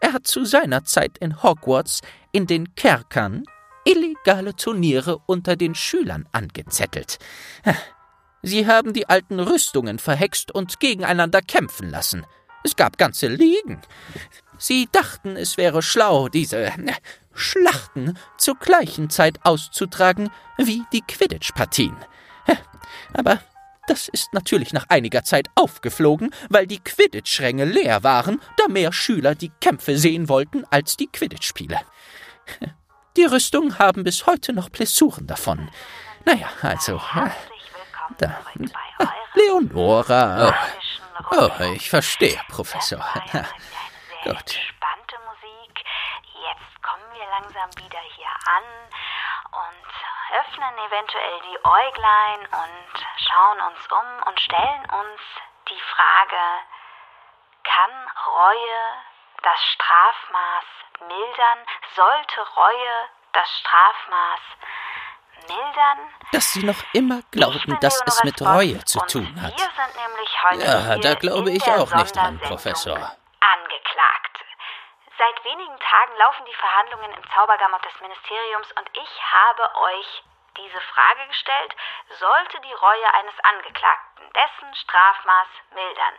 Er 0.00 0.12
hat 0.12 0.26
zu 0.26 0.44
seiner 0.44 0.84
Zeit 0.84 1.18
in 1.18 1.42
Hogwarts 1.42 2.00
in 2.32 2.46
den 2.46 2.74
Kerkern 2.74 3.44
illegale 3.84 4.54
Turniere 4.54 5.18
unter 5.26 5.56
den 5.56 5.74
Schülern 5.74 6.28
angezettelt. 6.32 7.18
Sie 8.42 8.66
haben 8.66 8.92
die 8.92 9.08
alten 9.08 9.38
Rüstungen 9.38 9.98
verhext 9.98 10.52
und 10.52 10.80
gegeneinander 10.80 11.40
kämpfen 11.40 11.90
lassen. 11.90 12.26
Es 12.64 12.76
gab 12.76 12.98
ganze 12.98 13.28
Ligen. 13.28 13.80
Sie 14.58 14.88
dachten, 14.90 15.36
es 15.36 15.56
wäre 15.56 15.82
schlau, 15.82 16.28
diese 16.28 16.66
äh, 16.66 16.72
Schlachten 17.34 18.18
zur 18.38 18.56
gleichen 18.56 19.10
Zeit 19.10 19.40
auszutragen 19.44 20.30
wie 20.58 20.82
die 20.92 21.02
Quidditch-Partien. 21.02 21.96
Aber 23.14 23.40
das 23.88 24.08
ist 24.08 24.32
natürlich 24.32 24.72
nach 24.72 24.86
einiger 24.88 25.24
Zeit 25.24 25.48
aufgeflogen, 25.54 26.30
weil 26.50 26.66
die 26.66 26.78
Quidditch-Ränge 26.78 27.64
leer 27.64 28.02
waren, 28.04 28.40
da 28.56 28.68
mehr 28.68 28.92
Schüler 28.92 29.34
die 29.34 29.50
Kämpfe 29.60 29.98
sehen 29.98 30.28
wollten 30.28 30.64
als 30.70 30.96
die 30.96 31.08
Quidditch-Spiele. 31.08 31.80
Die 33.16 33.24
Rüstungen 33.24 33.78
haben 33.78 34.04
bis 34.04 34.26
heute 34.26 34.52
noch 34.52 34.70
Blessuren 34.70 35.26
davon. 35.26 35.68
Naja, 36.24 36.48
also. 36.62 37.00
Da. 38.18 38.40
Leonora. 39.34 40.54
Oh, 41.30 41.36
Rundfunk. 41.36 41.76
ich 41.76 41.90
verstehe, 41.90 42.40
Professor. 42.48 43.02
Sehr 43.30 43.46
Gut. 44.24 44.58
Jetzt 46.34 46.82
kommen 46.82 47.08
wir 47.14 47.26
langsam 47.26 47.70
wieder 47.76 48.00
hier 48.16 48.32
an 48.46 48.64
und 49.52 49.88
öffnen 50.40 50.78
eventuell 50.86 51.40
die 51.50 51.58
Äuglein 51.64 52.40
und 52.40 53.06
schauen 53.16 53.60
uns 53.68 53.80
um 53.90 54.28
und 54.28 54.40
stellen 54.40 54.84
uns 54.90 55.20
die 55.68 55.80
Frage, 55.94 56.42
kann 57.64 57.90
Reue 58.26 58.82
das 59.42 59.60
Strafmaß 59.74 60.64
mildern? 61.08 61.58
Sollte 61.94 62.40
Reue 62.56 63.08
das 63.32 63.48
Strafmaß 63.60 64.40
mildern? 65.48 65.98
Dass 66.32 66.52
Sie 66.52 66.64
noch 66.64 66.82
immer 66.92 67.20
glauben, 67.30 67.78
dass 67.80 68.02
es 68.06 68.24
mit 68.24 68.40
Reue 68.42 68.84
zu 68.84 68.98
tun 69.06 69.40
hat. 69.40 69.54
Ja, 70.58 70.96
da 70.98 71.14
glaube 71.14 71.50
ich 71.50 71.64
auch 71.66 71.94
nicht 71.94 72.16
dran, 72.16 72.38
Professor. 72.40 72.96
Angeklagt. 72.96 74.44
Seit 75.18 75.44
wenigen 75.44 75.78
Tagen 75.78 76.16
laufen 76.18 76.44
die 76.46 76.54
Verhandlungen 76.54 77.12
im 77.12 77.30
Zaubergamot 77.34 77.84
des 77.84 78.00
Ministeriums 78.00 78.72
und 78.72 78.90
ich 78.94 79.22
habe 79.32 79.62
euch 79.92 80.22
diese 80.56 80.80
Frage 80.80 81.26
gestellt, 81.28 81.74
sollte 82.18 82.60
die 82.60 82.72
Reue 82.72 83.14
eines 83.14 83.34
Angeklagten 83.42 84.32
dessen 84.32 84.74
Strafmaß 84.74 85.48
mildern? 85.70 86.14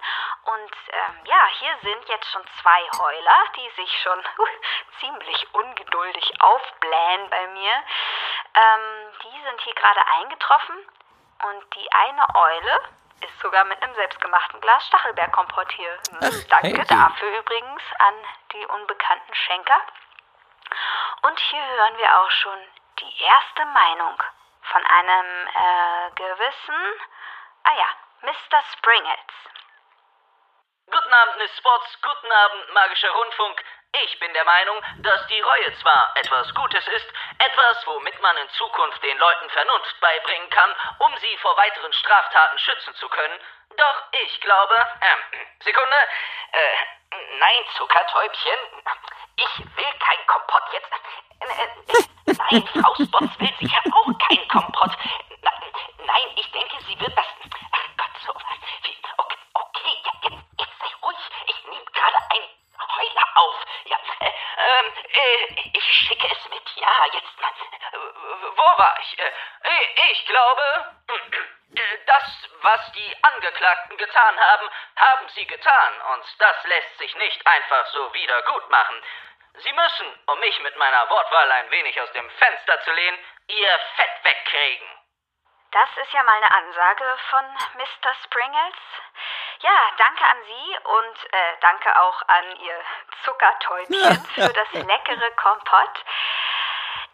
Und 0.45 0.73
ähm, 0.89 1.25
ja, 1.25 1.45
hier 1.59 1.77
sind 1.83 2.09
jetzt 2.09 2.31
schon 2.31 2.45
zwei 2.61 2.81
Heuler, 2.97 3.43
die 3.55 3.69
sich 3.81 4.01
schon 4.01 4.23
ziemlich 4.99 5.53
ungeduldig 5.53 6.41
aufblähen 6.41 7.29
bei 7.29 7.47
mir. 7.47 7.83
Ähm, 8.55 9.13
die 9.23 9.41
sind 9.43 9.61
hier 9.61 9.73
gerade 9.73 10.07
eingetroffen 10.19 10.75
und 11.43 11.75
die 11.75 11.91
eine 11.91 12.35
Eule 12.35 12.81
ist 13.21 13.39
sogar 13.39 13.63
mit 13.65 13.81
einem 13.81 13.95
selbstgemachten 13.95 14.59
Glas 14.61 14.85
Stachelbeerkompott 14.87 15.71
hier. 15.71 15.97
Ach, 16.21 16.47
Danke 16.49 16.77
hey. 16.77 16.85
dafür 16.85 17.39
übrigens 17.39 17.81
an 17.99 18.13
die 18.51 18.65
unbekannten 18.65 19.33
Schenker. 19.33 19.81
Und 21.23 21.39
hier 21.39 21.65
hören 21.65 21.97
wir 21.97 22.19
auch 22.19 22.31
schon 22.31 22.59
die 22.99 23.23
erste 23.23 23.65
Meinung 23.65 24.21
von 24.63 24.85
einem 24.85 25.47
äh, 25.47 26.11
gewissen, 26.15 27.01
ah 27.63 27.73
ja, 27.77 27.87
Mr. 28.21 28.61
Springles. 28.73 29.33
Guten 30.85 31.13
Abend, 31.13 31.37
Miss 31.37 31.57
Spots. 31.57 31.97
Guten 32.01 32.31
Abend, 32.31 32.73
magischer 32.73 33.09
Rundfunk. 33.11 33.63
Ich 34.01 34.19
bin 34.19 34.33
der 34.33 34.43
Meinung, 34.43 34.81
dass 35.03 35.27
die 35.27 35.39
Reue 35.39 35.73
zwar 35.79 36.17
etwas 36.17 36.51
Gutes 36.55 36.87
ist, 36.87 37.05
etwas, 37.37 37.85
womit 37.85 38.19
man 38.23 38.35
in 38.37 38.49
Zukunft 38.49 39.03
den 39.03 39.17
Leuten 39.19 39.49
Vernunft 39.51 39.99
beibringen 39.99 40.49
kann, 40.49 40.75
um 40.97 41.15
sie 41.17 41.37
vor 41.37 41.55
weiteren 41.57 41.93
Straftaten 41.93 42.57
schützen 42.57 42.95
zu 42.95 43.07
können. 43.09 43.39
Doch 43.77 44.03
ich 44.23 44.41
glaube, 44.41 44.75
ähm, 44.99 45.45
Sekunde, 45.59 45.95
äh, 46.53 47.37
nein, 47.37 47.65
Zuckertäubchen, 47.77 48.57
ich 49.35 49.59
will 49.59 49.93
kein 49.99 50.25
Kompott 50.25 50.63
jetzt. 50.73 50.91
Äh, 51.39 51.63
äh, 51.63 52.35
nein, 52.49 52.67
Frau 52.81 52.95
Spots 52.95 53.39
will 53.39 53.53
sicher 53.59 53.81
auch 53.91 54.27
kein 54.27 54.47
Kompott. 54.47 54.97
Nein, 56.05 56.27
ich 56.35 56.51
denke, 56.51 56.77
sie 56.87 56.99
wird 56.99 57.15
das. 57.15 57.25
Ach 57.71 57.87
Gott, 57.97 58.21
so. 58.25 58.33
Wie, 58.83 58.97
auf. 63.43 63.55
Ja, 63.85 63.97
äh, 64.19 64.27
äh, 64.27 65.71
ich 65.73 65.83
schicke 65.83 66.27
es 66.31 66.49
mit. 66.49 66.75
Ja, 66.75 67.05
jetzt. 67.11 67.41
Äh, 67.41 67.97
wo 68.55 68.77
war 68.77 68.97
ich? 69.01 69.19
Äh, 69.19 70.11
ich 70.11 70.25
glaube, 70.25 70.91
äh, 71.75 71.97
das, 72.05 72.49
was 72.61 72.91
die 72.93 73.23
Angeklagten 73.23 73.97
getan 73.97 74.39
haben, 74.39 74.69
haben 74.95 75.29
sie 75.29 75.45
getan. 75.45 76.01
Und 76.13 76.25
das 76.39 76.63
lässt 76.65 76.97
sich 76.97 77.15
nicht 77.15 77.45
einfach 77.47 77.85
so 77.87 78.13
wieder 78.13 78.41
gut 78.43 78.69
machen. 78.69 79.03
Sie 79.55 79.73
müssen, 79.73 80.19
um 80.27 80.39
mich 80.39 80.59
mit 80.61 80.75
meiner 80.77 81.09
Wortwahl 81.09 81.51
ein 81.51 81.69
wenig 81.69 81.99
aus 82.01 82.11
dem 82.13 82.29
Fenster 82.31 82.81
zu 82.81 82.91
lehnen, 82.91 83.19
ihr 83.47 83.79
Fett 83.95 84.23
wegkriegen. 84.23 84.87
Das 85.71 85.89
ist 85.97 86.13
ja 86.13 86.23
mal 86.23 86.37
eine 86.37 86.51
Ansage 86.51 87.17
von 87.29 87.45
Mr. 87.75 88.15
Springles. 88.23 88.75
Ja, 89.59 89.91
danke 89.97 90.25
an 90.25 90.37
Sie 90.43 90.77
und 90.83 91.33
äh, 91.33 91.57
danke 91.61 92.01
auch 92.01 92.21
an 92.27 92.55
Ihr 92.57 92.81
Zuckertäubchen 93.23 94.25
für 94.35 94.53
das 94.53 94.71
leckere 94.73 95.31
Kompott. 95.31 96.03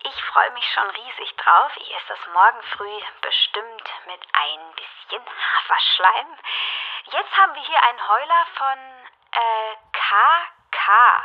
Ich 0.04 0.24
freue 0.26 0.52
mich 0.52 0.72
schon 0.74 0.90
riesig 0.90 1.36
drauf. 1.36 1.72
Ich 1.76 1.96
esse 1.96 2.08
das 2.08 2.28
morgen 2.34 2.62
früh 2.78 3.00
bestimmt 3.22 3.92
mit 4.06 4.22
ein 4.34 4.74
bisschen 4.76 5.26
Haferschleim. 5.26 6.38
Jetzt 7.12 7.38
haben 7.38 7.54
wir 7.54 7.62
hier 7.62 7.84
einen 7.84 8.08
Heuler 8.08 8.46
von 8.56 8.80
äh, 9.32 9.76
KK. 9.92 11.24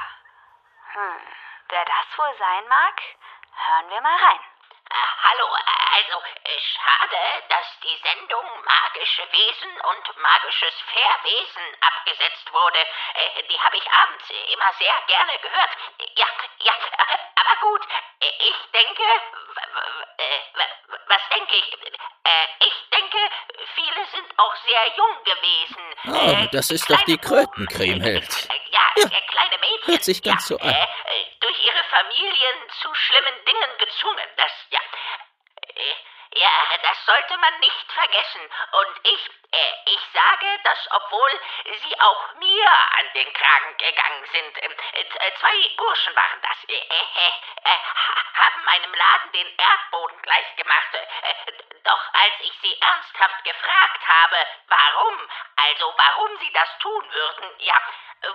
Hm, 0.93 1.21
wer 1.69 1.85
das 1.85 2.19
wohl 2.19 2.35
sein 2.39 2.69
mag, 2.69 3.03
hören 3.55 3.91
wir 3.91 4.01
mal 4.01 4.25
rein. 4.25 4.41
Hallo, 4.91 5.49
also 5.95 6.23
schade, 6.45 7.43
dass 7.49 7.67
die 7.83 7.97
Sendung 8.03 8.45
Magische 8.65 9.33
Wesen 9.33 9.81
und 9.81 10.17
Magisches 10.19 10.75
Fährwesen 10.93 11.77
abgesetzt 11.81 12.53
wurde. 12.53 12.79
Äh, 12.79 13.43
Die 13.49 13.61
habe 13.61 13.77
ich 13.77 13.91
abends 13.91 14.31
immer 14.31 14.73
sehr 14.75 14.95
gerne 15.07 15.39
gehört. 15.39 15.71
Ja, 16.17 16.27
ja, 16.61 16.75
aber 17.37 17.57
gut, 17.61 17.83
ich 18.21 18.57
denke, 18.73 19.03
äh, 20.19 20.41
was 21.07 21.29
denke 21.31 21.57
ich? 21.57 21.73
Äh, 22.25 22.47
Ich 22.61 22.91
denke, 23.15 23.35
viele 23.75 24.07
sind 24.13 24.39
auch 24.39 24.55
sehr 24.57 24.97
jung 24.97 25.25
gewesen. 25.25 25.85
Oh, 26.07 26.45
Äh, 26.45 26.49
das 26.53 26.71
ist 26.71 26.89
doch 26.91 27.01
die 27.03 27.19
Held. 28.03 28.49
äh, 28.51 28.71
Ja, 28.71 28.81
äh, 28.97 29.21
kleine 29.29 29.59
Mädchen 29.61 29.87
Hört 29.93 30.05
sich 30.05 30.23
ganz 30.23 30.49
ja, 30.49 30.57
so 30.57 30.63
an. 30.63 30.71
Äh, 30.71 30.87
durch 31.41 31.65
ihre 31.65 31.85
Familien 31.91 32.57
zu 32.81 32.95
schlimmen 32.95 33.45
Dingen 33.47 33.79
gezwungen. 33.79 34.25
Das, 34.37 34.53
ja. 34.71 34.81
Äh, 36.35 36.41
ja, 36.41 36.51
das 36.83 37.05
sollte 37.07 37.37
man 37.39 37.59
nicht 37.61 37.93
vergessen. 37.93 38.41
Und 38.73 39.01
ich, 39.03 39.31
äh, 39.53 39.73
ich 39.87 40.01
sage, 40.13 40.47
dass 40.65 40.79
obwohl 40.91 41.41
sie 41.83 42.01
auch 42.01 42.35
mir 42.35 42.69
an 42.99 43.07
den 43.15 43.33
Kragen 43.33 43.77
gegangen 43.79 44.25
sind, 44.33 44.63
ähm, 44.63 44.73
äh, 44.93 45.33
zwei 45.41 45.71
Burschen 45.77 46.17
waren 46.17 46.41
das, 46.43 46.69
äh, 46.69 46.75
äh, 46.75 47.33
äh, 47.65 47.79
haben 48.35 48.65
meinem 48.65 48.95
Laden 48.95 49.33
den 49.33 49.57
Erdboden 49.57 50.23
gleich 50.23 50.57
gemacht. 50.57 50.89
Äh, 50.95 51.53
doch 51.85 52.15
als 52.15 52.35
ich 52.41 52.53
sie 52.63 52.81
ernsthaft 52.81 53.45
gefragt 53.45 54.09
habe, 54.09 54.37
warum, 54.69 55.29
also 55.57 55.95
warum 55.97 56.39
sie 56.39 56.53
das 56.53 56.79
tun 56.79 57.13
würden, 57.13 57.51
ja, 57.59 57.77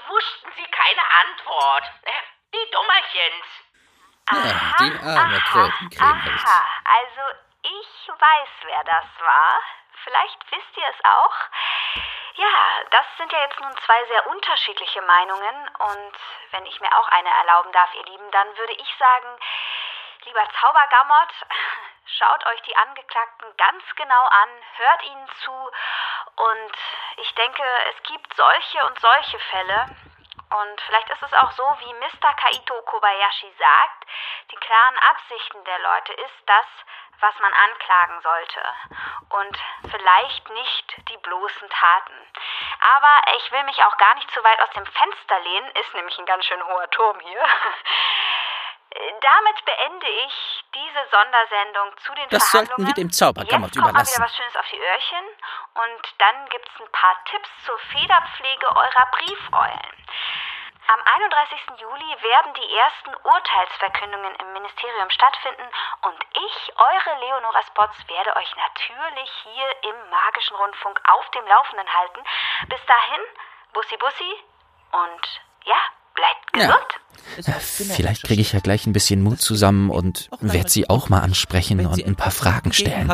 wussten 0.08 0.52
sie 0.56 0.66
keine 0.72 1.02
Antwort. 1.22 1.84
Äh, 2.04 2.12
die 2.54 2.72
Dummerchens. 2.72 3.46
Ja, 4.32 4.76
die 4.80 5.00
arme 5.08 5.42
Krötencreme 5.42 6.24
halt. 6.24 6.72
Also 6.86 7.49
ich 7.62 8.08
weiß, 8.08 8.50
wer 8.64 8.84
das 8.84 9.06
war. 9.20 9.60
Vielleicht 10.04 10.52
wisst 10.52 10.78
ihr 10.78 10.88
es 10.88 11.06
auch. 11.06 11.36
Ja, 12.36 12.84
das 12.92 13.06
sind 13.18 13.32
ja 13.32 13.42
jetzt 13.42 13.60
nun 13.60 13.76
zwei 13.86 14.06
sehr 14.06 14.28
unterschiedliche 14.28 15.02
Meinungen. 15.02 15.70
Und 15.80 16.14
wenn 16.52 16.66
ich 16.66 16.80
mir 16.80 16.98
auch 16.98 17.08
eine 17.10 17.30
erlauben 17.30 17.72
darf, 17.72 17.94
ihr 17.96 18.06
Lieben, 18.06 18.32
dann 18.32 18.58
würde 18.58 18.74
ich 18.74 18.96
sagen, 18.98 19.40
lieber 20.24 20.48
Zaubergammert, 20.60 21.34
schaut 22.18 22.46
euch 22.48 22.62
die 22.62 22.78
Angeklagten 22.78 23.58
ganz 23.58 23.84
genau 23.96 24.26
an, 24.26 24.50
hört 24.78 25.04
ihnen 25.04 25.30
zu. 25.44 25.72
Und 26.36 26.72
ich 27.18 27.36
denke, 27.36 27.64
es 27.90 28.04
gibt 28.04 28.34
solche 28.36 28.86
und 28.86 29.00
solche 29.00 29.40
Fälle. 29.40 29.96
Und 30.52 30.82
vielleicht 30.82 31.10
ist 31.10 31.22
es 31.22 31.34
auch 31.34 31.52
so, 31.52 31.64
wie 31.80 31.94
Mr. 31.94 32.34
Kaito 32.34 32.82
Kobayashi 32.82 33.54
sagt, 33.58 34.06
die 34.52 34.56
klaren 34.56 34.98
Absichten 34.98 35.64
der 35.64 35.80
Leute 35.80 36.14
ist 36.14 36.44
das, 36.48 36.66
was 37.20 37.38
man 37.40 37.54
anklagen 37.54 38.22
sollte 38.22 38.64
und 39.30 39.60
vielleicht 39.92 40.50
nicht 40.50 41.10
die 41.10 41.18
bloßen 41.18 41.70
Taten. 41.70 42.28
Aber 42.96 43.36
ich 43.36 43.52
will 43.52 43.64
mich 43.64 43.84
auch 43.84 43.98
gar 43.98 44.16
nicht 44.16 44.32
zu 44.32 44.44
weit 44.44 44.60
aus 44.62 44.70
dem 44.72 44.86
Fenster 44.86 45.40
lehnen, 45.40 45.70
ist 45.76 45.94
nämlich 45.94 46.18
ein 46.18 46.26
ganz 46.26 46.46
schön 46.46 46.66
hoher 46.66 46.90
Turm 46.92 47.20
hier. 47.20 47.44
Damit 49.22 49.66
beende 49.66 50.08
ich 50.08 50.59
diese 50.80 51.04
Sondersendung 51.12 51.98
zu 52.00 52.14
den 52.16 52.30
Das 52.30 52.48
Verhandlungen. 52.50 52.68
sollten 52.68 52.88
wir 52.88 52.94
dem 52.96 53.12
Zaubergammert 53.12 53.76
Jetzt 53.76 53.84
kommt 53.84 53.94
mal 53.94 54.00
wieder 54.00 54.16
überlassen. 54.16 54.24
was 54.24 54.36
Schönes 54.36 54.56
auf 54.56 54.68
die 54.72 54.80
Öhrchen 54.80 55.26
und 55.76 56.04
dann 56.20 56.50
gibt's 56.50 56.72
ein 56.80 56.92
paar 56.92 57.16
Tipps 57.26 57.50
zur 57.66 57.78
Federpflege 57.92 58.68
eurer 58.68 59.06
Briefrollen. 59.12 59.96
Am 60.92 61.02
31. 61.06 61.60
Juli 61.82 62.16
werden 62.24 62.54
die 62.56 62.76
ersten 62.78 63.14
Urteilsverkündungen 63.22 64.34
im 64.42 64.54
Ministerium 64.54 65.10
stattfinden 65.12 65.62
und 66.02 66.18
ich, 66.34 66.74
eure 66.76 67.20
Leonora 67.20 67.62
Spots, 67.64 68.08
werde 68.08 68.36
euch 68.38 68.56
natürlich 68.56 69.30
hier 69.44 69.84
im 69.92 70.10
Magischen 70.10 70.56
Rundfunk 70.56 71.00
auf 71.12 71.30
dem 71.32 71.46
Laufenden 71.46 71.94
halten. 71.94 72.24
Bis 72.70 72.84
dahin, 72.88 73.22
Bussi 73.74 73.98
Bussi 73.98 74.44
und 74.92 75.42
ja, 75.66 75.78
bleibt 76.20 76.70
Ja. 76.70 76.76
gesund. 77.36 77.58
Vielleicht 77.96 78.24
kriege 78.24 78.42
ich 78.42 78.54
ja 78.54 78.60
gleich 78.60 78.86
ein 78.88 78.94
bisschen 78.94 79.22
Mut 79.22 79.42
zusammen 79.42 79.90
und 79.90 80.30
werde 80.42 80.70
sie 80.70 80.90
auch 80.90 81.10
mal 81.10 81.20
ansprechen 81.22 81.86
und 81.86 82.06
ein 82.06 82.16
paar 82.16 82.32
Fragen 82.32 82.74
stellen. 82.74 83.12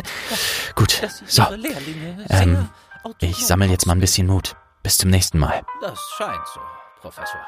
Gut, 0.75 1.01
so. 1.27 1.43
Ähm, 2.29 2.69
ich 3.19 3.45
sammle 3.45 3.67
jetzt 3.67 3.85
mal 3.85 3.93
ein 3.93 3.99
bisschen 3.99 4.27
Mut. 4.27 4.55
Bis 4.83 4.97
zum 4.99 5.09
nächsten 5.09 5.39
Mal. 5.39 5.63
Das 5.81 5.99
scheint 6.17 6.47
so, 6.53 6.59
Professor. 7.01 7.41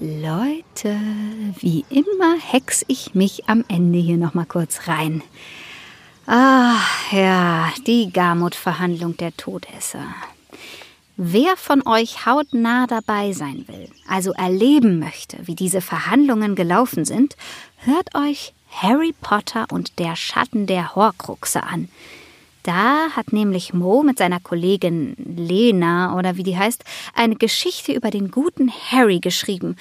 Leute, 0.00 0.98
wie 1.58 1.84
immer 1.88 2.36
hex 2.38 2.84
ich 2.86 3.14
mich 3.14 3.48
am 3.48 3.64
Ende 3.68 3.98
hier 3.98 4.18
noch 4.18 4.34
mal 4.34 4.44
kurz 4.44 4.88
rein. 4.88 5.22
Ah, 6.28 6.80
ja, 7.12 7.72
die 7.86 8.10
Garmut-Verhandlung 8.12 9.16
der 9.16 9.36
Todesser. 9.36 10.06
Wer 11.16 11.56
von 11.56 11.86
euch 11.86 12.26
hautnah 12.26 12.88
dabei 12.88 13.32
sein 13.32 13.64
will, 13.68 13.88
also 14.08 14.32
erleben 14.32 14.98
möchte, 14.98 15.38
wie 15.46 15.54
diese 15.54 15.80
Verhandlungen 15.80 16.56
gelaufen 16.56 17.04
sind, 17.04 17.36
hört 17.76 18.16
euch 18.16 18.54
Harry 18.72 19.14
Potter 19.20 19.66
und 19.70 20.00
der 20.00 20.16
Schatten 20.16 20.66
der 20.66 20.96
Horcruxe 20.96 21.62
an. 21.62 21.88
Da 22.66 23.10
hat 23.14 23.32
nämlich 23.32 23.74
Mo 23.74 24.02
mit 24.02 24.18
seiner 24.18 24.40
Kollegin 24.40 25.14
Lena 25.24 26.18
oder 26.18 26.36
wie 26.36 26.42
die 26.42 26.58
heißt, 26.58 26.82
eine 27.14 27.36
Geschichte 27.36 27.92
über 27.92 28.10
den 28.10 28.32
guten 28.32 28.72
Harry 28.90 29.20
geschrieben. 29.20 29.76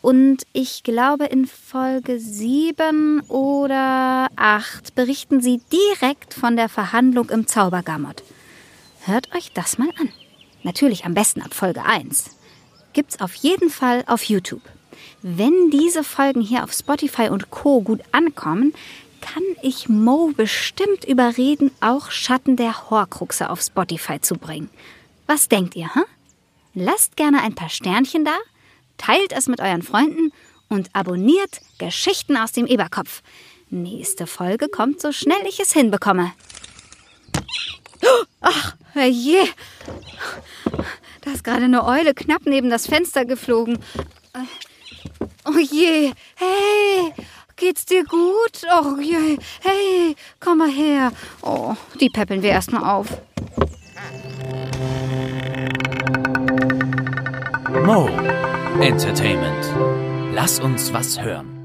Und 0.00 0.46
ich 0.54 0.82
glaube, 0.82 1.26
in 1.26 1.46
Folge 1.46 2.18
7 2.18 3.20
oder 3.28 4.28
8 4.36 4.94
berichten 4.94 5.42
sie 5.42 5.60
direkt 5.70 6.32
von 6.32 6.56
der 6.56 6.70
Verhandlung 6.70 7.28
im 7.28 7.46
Zaubergamot. 7.46 8.22
Hört 9.04 9.34
euch 9.36 9.52
das 9.52 9.76
mal 9.76 9.90
an. 9.98 10.08
Natürlich 10.62 11.04
am 11.04 11.12
besten 11.12 11.42
ab 11.42 11.52
Folge 11.52 11.84
1. 11.84 12.38
Gibt's 12.94 13.20
auf 13.20 13.34
jeden 13.34 13.68
Fall 13.68 14.02
auf 14.06 14.22
YouTube. 14.22 14.62
Wenn 15.20 15.70
diese 15.70 16.02
Folgen 16.02 16.40
hier 16.40 16.64
auf 16.64 16.72
Spotify 16.72 17.28
und 17.28 17.50
Co. 17.50 17.82
gut 17.82 18.00
ankommen, 18.12 18.72
kann 19.20 19.42
ich 19.62 19.88
Mo 19.88 20.32
bestimmt 20.36 21.04
überreden, 21.04 21.70
auch 21.80 22.10
Schatten 22.10 22.56
der 22.56 22.90
Horcruxe 22.90 23.50
auf 23.50 23.60
Spotify 23.60 24.20
zu 24.20 24.36
bringen. 24.36 24.70
Was 25.26 25.48
denkt 25.48 25.76
ihr, 25.76 25.94
hm? 25.94 26.04
Lasst 26.74 27.16
gerne 27.16 27.42
ein 27.42 27.54
paar 27.54 27.68
Sternchen 27.68 28.24
da, 28.24 28.36
teilt 28.96 29.32
es 29.32 29.48
mit 29.48 29.60
euren 29.60 29.82
Freunden 29.82 30.32
und 30.68 30.90
abonniert 30.94 31.60
Geschichten 31.78 32.36
aus 32.36 32.52
dem 32.52 32.66
Eberkopf. 32.66 33.22
Nächste 33.70 34.26
Folge 34.26 34.68
kommt 34.68 35.00
so 35.00 35.12
schnell 35.12 35.46
ich 35.46 35.60
es 35.60 35.72
hinbekomme. 35.72 36.32
Ach, 38.40 38.76
je. 38.94 39.44
Da 41.20 41.32
ist 41.32 41.44
gerade 41.44 41.64
eine 41.64 41.84
Eule 41.84 42.14
knapp 42.14 42.42
neben 42.46 42.70
das 42.70 42.86
Fenster 42.86 43.24
geflogen. 43.24 43.78
Oh 45.44 45.58
je. 45.58 46.12
Hey, 46.36 47.14
geht's 47.60 47.84
dir 47.84 48.04
gut? 48.04 48.62
Oh 48.74 48.96
je. 48.98 49.36
Hey, 49.60 50.16
komm 50.40 50.58
mal 50.58 50.70
her. 50.70 51.12
Oh, 51.42 51.74
die 52.00 52.08
peppeln 52.08 52.42
wir 52.42 52.50
erstmal 52.50 52.82
auf. 52.82 53.06
Mo 57.84 58.08
Entertainment. 58.80 59.64
Lass 60.32 60.58
uns 60.58 60.92
was 60.92 61.20
hören. 61.20 61.59